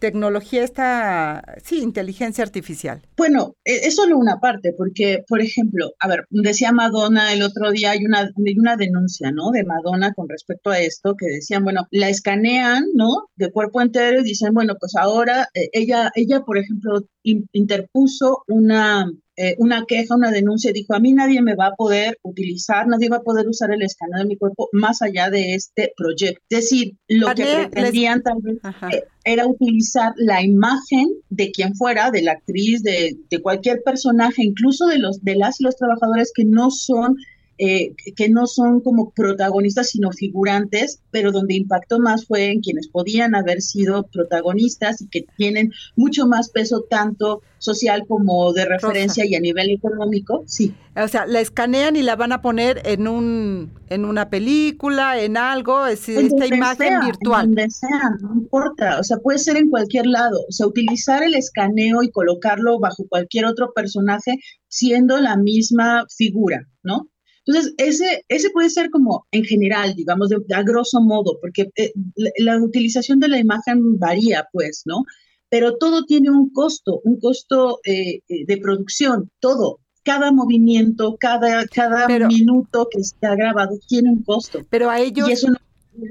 tecnología 0.05 0.63
esta, 0.63 1.43
sí, 1.63 1.81
inteligencia 1.81 2.43
artificial? 2.43 3.01
Bueno, 3.17 3.55
e, 3.65 3.87
es 3.87 3.95
solo 3.95 4.19
una 4.19 4.39
parte, 4.39 4.71
porque, 4.77 5.23
por 5.27 5.41
ejemplo, 5.41 5.93
a 5.99 6.07
ver, 6.07 6.27
decía 6.29 6.71
Madonna 6.71 7.33
el 7.33 7.41
otro 7.41 7.71
día, 7.71 7.91
hay 7.91 8.05
una, 8.05 8.29
una 8.57 8.75
denuncia, 8.75 9.31
¿no? 9.31 9.49
De 9.49 9.63
Madonna 9.63 10.13
con 10.13 10.29
respecto 10.29 10.69
a 10.69 10.79
esto, 10.79 11.15
que 11.17 11.25
decían, 11.25 11.63
bueno, 11.63 11.87
la 11.89 12.09
escanean, 12.09 12.83
¿no? 12.93 13.29
De 13.35 13.51
cuerpo 13.51 13.81
entero 13.81 14.19
y 14.19 14.23
dicen, 14.23 14.53
bueno, 14.53 14.75
pues 14.79 14.95
ahora 14.95 15.47
eh, 15.55 15.69
ella, 15.73 16.11
ella, 16.13 16.41
por 16.41 16.59
ejemplo, 16.59 17.01
interpuso 17.23 18.43
una, 18.47 19.11
eh, 19.37 19.55
una 19.57 19.85
queja, 19.85 20.15
una 20.15 20.31
denuncia, 20.31 20.71
dijo, 20.71 20.93
a 20.93 20.99
mí 20.99 21.11
nadie 21.13 21.41
me 21.41 21.55
va 21.55 21.67
a 21.67 21.75
poder 21.75 22.17
utilizar, 22.23 22.87
nadie 22.87 23.09
va 23.09 23.17
a 23.17 23.23
poder 23.23 23.47
usar 23.47 23.71
el 23.71 23.81
escaneo 23.81 24.19
de 24.19 24.25
mi 24.25 24.37
cuerpo 24.37 24.69
más 24.71 25.01
allá 25.01 25.29
de 25.29 25.55
este 25.55 25.93
proyecto. 25.97 26.41
Es 26.49 26.61
decir, 26.61 26.95
lo 27.07 27.27
que 27.33 27.67
pretendían 27.69 28.23
también 28.23 28.59
eh, 28.91 29.03
era 29.25 29.45
utilizar 29.45 30.13
la 30.17 30.41
imagen 30.41 31.09
de 31.29 31.51
quien 31.51 31.75
fuera, 31.75 32.11
de 32.11 32.21
la 32.21 32.33
actriz, 32.33 32.81
de, 32.83 33.17
de 33.29 33.41
cualquier 33.41 33.81
personaje, 33.83 34.43
incluso 34.43 34.87
de, 34.87 34.99
los, 34.99 35.21
de 35.23 35.35
las 35.35 35.59
y 35.59 35.63
los 35.63 35.75
trabajadores 35.75 36.31
que 36.33 36.45
no 36.45 36.69
son 36.69 37.17
eh, 37.57 37.93
que 38.15 38.29
no 38.29 38.47
son 38.47 38.81
como 38.81 39.11
protagonistas, 39.11 39.89
sino 39.89 40.11
figurantes, 40.11 40.99
pero 41.11 41.31
donde 41.31 41.55
impactó 41.55 41.99
más 41.99 42.25
fue 42.25 42.51
en 42.51 42.59
quienes 42.59 42.89
podían 42.89 43.33
haber 43.33 43.61
sido 43.61 44.03
protagonistas 44.11 45.01
y 45.01 45.07
que 45.07 45.25
tienen 45.37 45.71
mucho 45.95 46.27
más 46.27 46.49
peso 46.49 46.85
tanto 46.89 47.41
social 47.57 48.03
como 48.07 48.51
de 48.53 48.65
referencia 48.65 49.25
y 49.25 49.35
a 49.35 49.39
nivel 49.39 49.69
económico, 49.69 50.43
sí. 50.45 50.73
O 50.97 51.07
sea, 51.07 51.25
la 51.25 51.39
escanean 51.39 51.95
y 51.95 52.03
la 52.03 52.15
van 52.15 52.31
a 52.31 52.41
poner 52.41 52.81
en 52.85 53.07
un 53.07 53.71
en 53.89 54.05
una 54.05 54.29
película, 54.29 55.19
en 55.19 55.37
algo, 55.37 55.85
es 55.85 56.09
esta 56.09 56.47
imagen 56.47 56.99
virtual. 57.05 57.47
Donde 57.47 57.69
sea, 57.69 58.17
no 58.21 58.33
importa, 58.33 58.99
o 58.99 59.03
sea, 59.03 59.17
puede 59.17 59.39
ser 59.39 59.57
en 59.57 59.69
cualquier 59.69 60.07
lado, 60.07 60.39
o 60.47 60.51
sea, 60.51 60.67
utilizar 60.67 61.23
el 61.23 61.35
escaneo 61.35 62.03
y 62.03 62.11
colocarlo 62.11 62.79
bajo 62.79 63.05
cualquier 63.07 63.45
otro 63.45 63.71
personaje 63.73 64.35
siendo 64.67 65.19
la 65.19 65.37
misma 65.37 66.05
figura, 66.15 66.67
¿no? 66.83 67.07
Entonces, 67.45 67.73
ese, 67.77 68.25
ese 68.27 68.49
puede 68.49 68.69
ser 68.69 68.89
como 68.89 69.27
en 69.31 69.43
general, 69.43 69.93
digamos, 69.95 70.29
de, 70.29 70.37
a 70.53 70.63
grosso 70.63 70.99
modo, 71.01 71.37
porque 71.41 71.69
eh, 71.75 71.91
la, 72.37 72.57
utilización 72.57 73.19
de 73.19 73.27
la 73.27 73.39
imagen 73.39 73.99
varía, 73.99 74.47
pues, 74.51 74.83
¿no? 74.85 75.03
Pero 75.49 75.77
todo 75.77 76.05
tiene 76.05 76.31
un 76.31 76.51
costo, 76.51 77.01
un 77.03 77.19
costo 77.19 77.79
eh, 77.85 78.21
eh, 78.27 78.45
de 78.47 78.57
producción, 78.57 79.29
todo. 79.39 79.79
Cada 80.03 80.31
movimiento, 80.31 81.17
cada, 81.19 81.65
cada 81.67 82.07
minuto 82.07 82.87
que 82.91 83.01
está 83.01 83.35
grabado 83.35 83.77
tiene 83.87 84.11
un 84.11 84.23
costo. 84.23 84.61
Pero 84.69 84.89
a 84.89 84.99
ellos... 84.99 85.29
Y 85.29 85.33
eso 85.33 85.49
no 85.49 85.57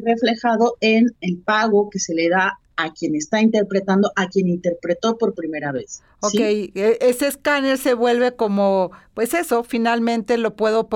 reflejado 0.03 0.77
en 0.81 1.07
el 1.21 1.39
pago 1.39 1.91
que 1.91 1.99
se 1.99 2.15
le 2.15 2.29
da 2.29 2.59
a 2.77 2.93
quien 2.93 3.15
está 3.15 3.41
interpretando, 3.41 4.11
a 4.17 4.29
quien 4.29 4.49
interpretó 4.49 5.17
por 5.17 5.35
primera 5.35 5.73
vez. 5.73 6.03
Ok, 6.21 6.35
e, 6.35 6.99
ese 7.01 7.29
escáner 7.29 7.79
se 7.79 7.95
vuelve 7.95 8.35
como, 8.35 8.91
pues 9.15 9.35
eso, 9.35 9.63
finalmente 9.63 10.39
lo 10.39 10.57
puedo 10.57 10.89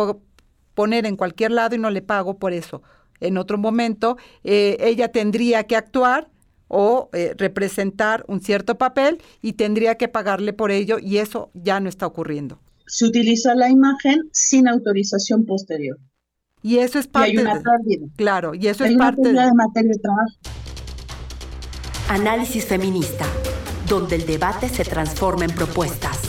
poner 0.79 1.07
en 1.07 1.17
cualquier 1.17 1.51
lado 1.51 1.75
y 1.75 1.79
no 1.79 1.91
le 1.91 2.03
pago 2.03 2.39
por 2.39 2.53
eso. 2.53 2.83
En 3.19 3.37
otro 3.37 3.59
momento, 3.59 4.17
eh, 4.45 4.77
ella 4.79 5.09
tendría 5.09 5.65
que 5.65 5.75
actuar 5.75 6.31
o 6.69 7.11
eh, 7.13 7.35
representar 7.37 8.25
un 8.29 8.41
cierto 8.41 8.79
papel 8.79 9.21
y 9.43 9.55
tendría 9.55 9.97
que 9.97 10.07
pagarle 10.07 10.53
por 10.53 10.71
ello 10.71 11.01
y 11.01 11.17
eso 11.17 11.51
ya 11.53 11.81
no 11.81 11.89
está 11.89 12.07
ocurriendo. 12.07 12.61
Se 12.87 13.07
utiliza 13.07 13.57
la 13.57 13.69
imagen 13.69 14.21
sin 14.31 14.69
autorización 14.69 15.47
posterior. 15.47 15.99
Y 16.63 16.79
eso 16.79 17.01
es 17.01 17.09
parte 17.09 17.31
y 17.33 17.39
hay 17.39 17.43
una 17.43 17.61
pérdida. 17.61 18.07
Claro, 18.15 18.55
y 18.55 18.69
eso 18.69 18.85
hay 18.85 18.91
es 18.91 18.97
una 18.97 19.07
parte 19.07 19.23
pérdida 19.23 19.47
de 19.47 19.55
materia 19.55 19.91
de 19.91 19.99
trabajo. 19.99 20.33
Análisis 22.09 22.65
feminista, 22.65 23.27
donde 23.89 24.15
el 24.15 24.27
debate 24.27 24.69
se 24.69 24.85
transforma 24.85 25.45
en 25.45 25.51
propuestas. 25.51 26.28